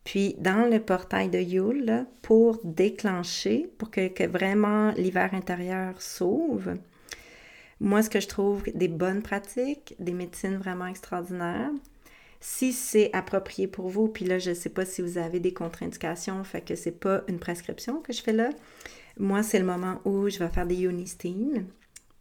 [0.05, 6.75] Puis dans le portail de Yule, pour déclencher, pour que, que vraiment l'hiver intérieur s'ouvre,
[7.83, 11.73] moi, ce que je trouve des bonnes pratiques, des médecines vraiment extraordinaires,
[12.41, 15.53] si c'est approprié pour vous, puis là, je ne sais pas si vous avez des
[15.53, 18.51] contre-indications, fait que c'est pas une prescription que je fais là.
[19.19, 21.13] Moi, c'est le moment où je vais faire des yoni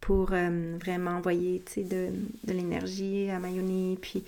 [0.00, 2.08] pour euh, vraiment envoyer de,
[2.44, 4.24] de l'énergie à ma yoni, puis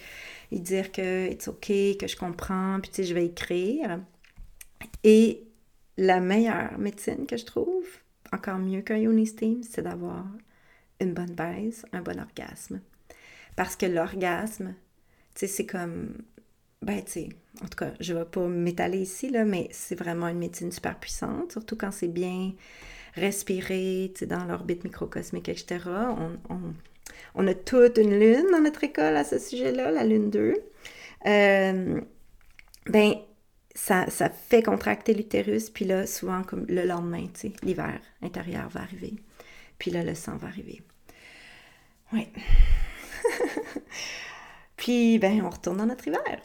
[0.52, 3.98] lui dire que c'est OK, que je comprends, puis je vais écrire.
[5.02, 5.42] Et
[5.98, 7.86] la meilleure médecine que je trouve,
[8.32, 10.24] encore mieux qu'un yoni c'est d'avoir
[11.04, 12.80] une bonne baise, un bon orgasme.
[13.56, 14.74] Parce que l'orgasme,
[15.34, 16.14] tu sais, c'est comme,
[16.82, 17.28] ben, tu sais,
[17.62, 20.72] en tout cas, je ne vais pas m'étaler ici, là, mais c'est vraiment une médecine
[20.72, 22.52] super puissante, surtout quand c'est bien
[23.14, 25.78] respiré, tu sais, dans l'orbite microcosmique, etc.
[26.48, 26.74] On,
[27.34, 30.54] on, a toute une lune dans notre école à ce sujet-là, la lune 2.
[31.26, 32.00] Euh,
[32.86, 33.14] ben,
[33.74, 38.68] ça, ça, fait contracter l'utérus, puis là, souvent, comme le lendemain, tu sais, l'hiver intérieur
[38.68, 39.14] va arriver.
[39.78, 40.82] Puis là, le sang va arriver.
[42.14, 42.28] Oui.
[44.76, 46.40] puis, ben, on retourne dans notre hiver.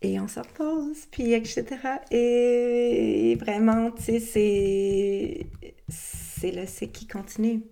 [0.00, 1.66] Et on se repose, puis etc.
[2.12, 5.46] Et vraiment, tu sais, c'est...
[5.88, 7.64] C'est le c'est qui continue.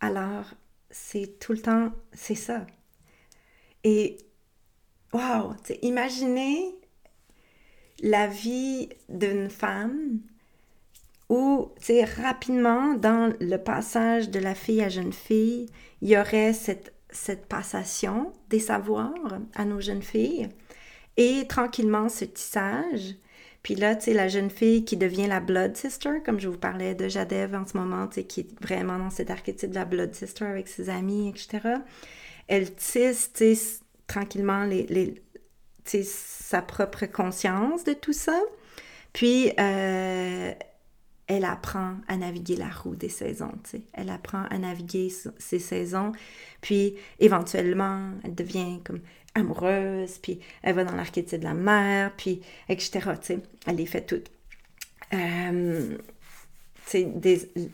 [0.00, 0.44] Alors,
[0.90, 2.66] c'est tout le temps, c'est ça.
[3.84, 4.18] Et,
[5.14, 6.74] wow, imaginez
[8.02, 10.20] la vie d'une femme
[11.32, 15.64] où, tu sais, rapidement, dans le passage de la fille à jeune fille,
[16.02, 19.14] il y aurait cette, cette passation des savoirs
[19.54, 20.50] à nos jeunes filles
[21.16, 23.14] et tranquillement ce tissage,
[23.62, 26.58] Puis là, tu sais, la jeune fille qui devient la Blood Sister, comme je vous
[26.58, 29.76] parlais de Jadev en ce moment, tu sais, qui est vraiment dans cet archétype de
[29.76, 31.76] la Blood Sister avec ses amis, etc.
[32.46, 35.14] Elle tisse, tu sais, tranquillement les, les
[36.04, 38.38] sa propre conscience de tout ça.
[39.14, 40.52] Puis, euh,
[41.32, 43.52] elle apprend à naviguer la roue des saisons.
[43.92, 46.12] Elle apprend à naviguer ces saisons,
[46.60, 49.00] puis éventuellement, elle devient comme
[49.34, 53.00] amoureuse, puis elle va dans l'archétype de la mère, puis etc..
[53.66, 54.30] Elle les fait toutes.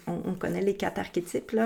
[0.06, 1.56] On, connaît les quatre archétypes.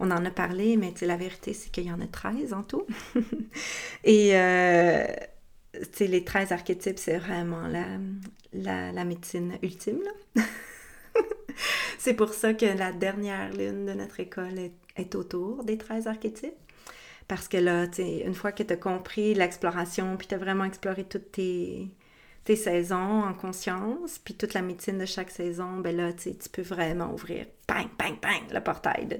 [0.00, 2.86] On en a parlé, mais la vérité, c'est qu'il y en a 13 en tout.
[4.04, 5.06] Et euh,
[6.00, 7.68] les 13 archétypes, c'est vraiment
[8.52, 10.02] la, médecine ultime.
[12.06, 14.60] c'est pour ça que la dernière lune de notre école
[14.96, 16.54] est, autour des 13 archétypes.
[17.26, 21.02] Parce que là, une fois que tu as compris l'exploration, puis tu as vraiment exploré
[21.02, 21.88] toutes tes,
[22.44, 27.12] saisons en conscience, puis toute la médecine de chaque saison, ben là, tu peux vraiment
[27.12, 29.18] ouvrir, bang, bang, bang, le portail de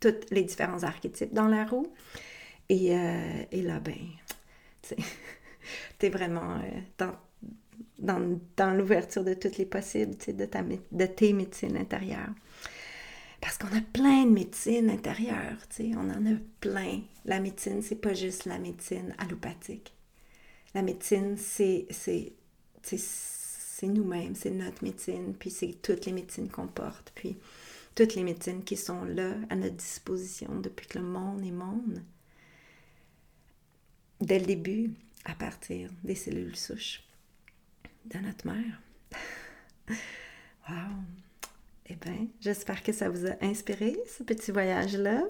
[0.00, 1.94] tous les différents archétypes dans la roue.
[2.68, 3.94] Et, euh, là, ben,
[4.82, 4.96] tu
[6.06, 6.80] es vraiment euh,
[7.98, 12.34] dans, l'ouverture de toutes les possibles de, ta, de tes médecines intérieures.
[13.40, 17.02] Parce qu'on a plein de médecines intérieures, on en a plein.
[17.26, 19.92] La médecine, c'est pas juste la médecine allopathique.
[20.74, 21.86] La médecine, c'est
[23.82, 27.36] nous-mêmes, c'est notre médecine, puis c'est toutes les médecines qu'on porte, puis
[27.94, 32.02] toutes les médecines qui sont là à notre disposition depuis que le monde est monde.
[34.20, 34.90] Dès le début,
[35.26, 37.02] à partir des cellules souches
[38.06, 38.80] de notre mère.
[40.68, 40.74] wow!
[41.90, 45.22] Eh bien, j'espère que ça vous a inspiré, ce petit voyage-là.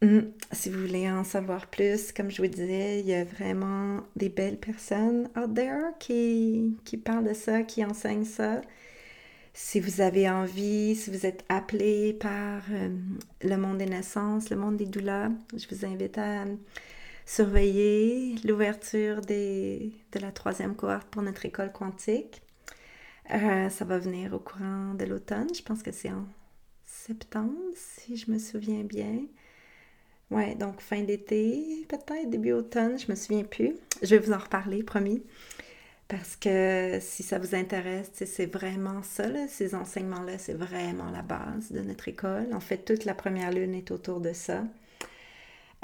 [0.00, 0.20] Hmm,
[0.52, 4.28] si vous voulez en savoir plus, comme je vous disais, il y a vraiment des
[4.28, 8.60] belles personnes out there qui, parlent de ça, qui enseignent ça.
[9.54, 12.90] Si vous avez envie, si vous êtes appelé par euh,
[13.42, 16.44] le monde des naissances, le monde des douleurs, je vous invite à
[17.28, 22.40] surveiller l'ouverture de la troisième cohorte pour notre école quantique.
[23.30, 25.48] Euh, ça va venir au courant de l'automne.
[25.54, 26.26] Je pense que c'est en
[26.84, 29.20] septembre, si je me souviens bien.
[30.30, 33.76] Ouais, donc fin d'été, peut-être début automne, je me souviens plus.
[34.02, 35.22] Je vais vous en reparler, promis.
[36.08, 41.72] Parce que si ça vous intéresse, c'est vraiment ça, ces enseignements-là, c'est vraiment la base
[41.72, 42.54] de notre école.
[42.54, 44.64] En fait, toute la première lune est autour de ça.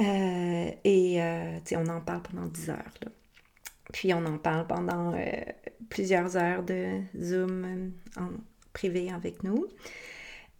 [0.01, 2.95] Euh, et euh, on en parle pendant 10 heures.
[3.93, 5.21] Puis on en parle pendant euh,
[5.89, 8.31] plusieurs heures de Zoom en
[8.73, 9.67] privé avec nous.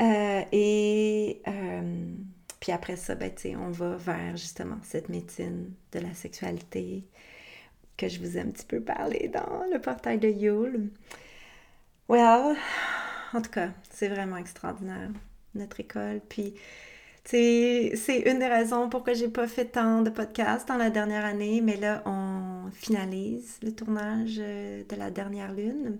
[0.01, 1.43] et
[2.61, 7.05] puis après ça, ben, on va vers justement cette médecine de la sexualité
[7.97, 10.91] que je vous ai un petit peu parlé dans le portail de Yule.
[12.09, 12.57] Well,
[13.33, 15.11] en tout cas, c'est vraiment extraordinaire,
[15.55, 16.21] notre école.
[16.29, 16.55] Puis
[17.25, 21.61] c'est une des raisons pourquoi j'ai pas fait tant de podcasts dans la dernière année,
[21.63, 25.99] mais là, on finalise le tournage euh, de la dernière lune.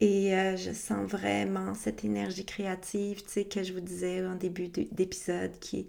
[0.00, 4.34] Et euh, je sens vraiment cette énergie créative, tu sais, que je vous disais en
[4.34, 5.88] début d'épisode, qui,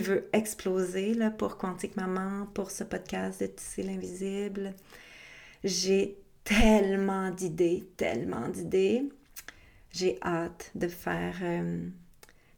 [0.00, 4.74] veut exploser là, pour Quantique Maman, pour ce podcast de Tisser l'invisible.
[5.64, 9.08] J'ai tellement d'idées, tellement d'idées.
[9.92, 11.36] J'ai hâte de faire...
[11.42, 11.88] Euh,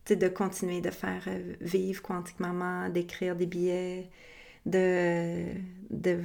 [0.09, 4.11] de continuer de faire euh, vivre Quantique Maman, d'écrire des billets,
[4.66, 5.46] de,
[5.90, 6.20] de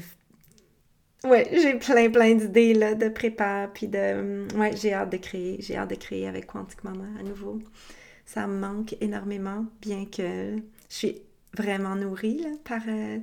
[1.25, 4.47] Ouais, j'ai plein, plein d'idées là, de prépa, puis de...
[4.57, 7.59] Ouais, j'ai hâte de créer, j'ai hâte de créer avec Quantique Maman à nouveau.
[8.25, 10.55] Ça me manque énormément, bien que
[10.89, 11.21] je suis
[11.57, 13.19] vraiment nourrie là, par euh,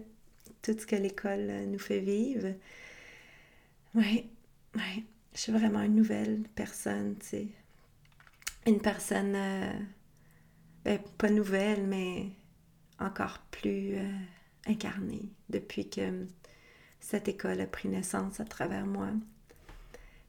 [0.61, 2.49] tout ce que l'école euh, nous fait vivre.
[3.95, 4.27] Ouais,
[4.75, 5.05] ouais,
[5.35, 7.47] je suis vraiment une nouvelle personne, tu sais.
[8.67, 9.35] Une personne
[10.87, 12.31] ben, pas nouvelle, mais
[13.01, 14.19] encore plus euh,
[14.67, 16.29] incarnée depuis que
[17.01, 19.09] cette école a pris naissance à travers moi.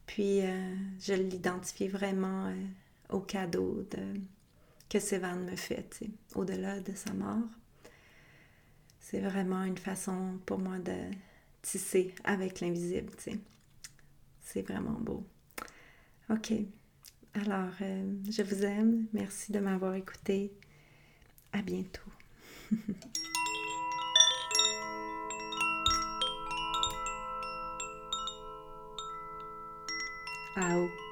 [0.08, 2.56] Puis euh, je l'identifie vraiment euh,
[3.10, 4.20] au cadeau de,
[4.90, 6.00] que Sévan me fait,
[6.34, 7.50] au-delà de sa mort.
[9.00, 11.12] C'est vraiment une façon pour moi de
[11.62, 13.14] tisser avec l'invisible.
[14.42, 15.24] C'est vraiment beau.
[16.32, 16.52] OK.
[17.46, 19.06] Alors, euh, je vous aime.
[19.14, 20.52] Merci de m'avoir écouté.
[21.54, 22.02] À bientôt.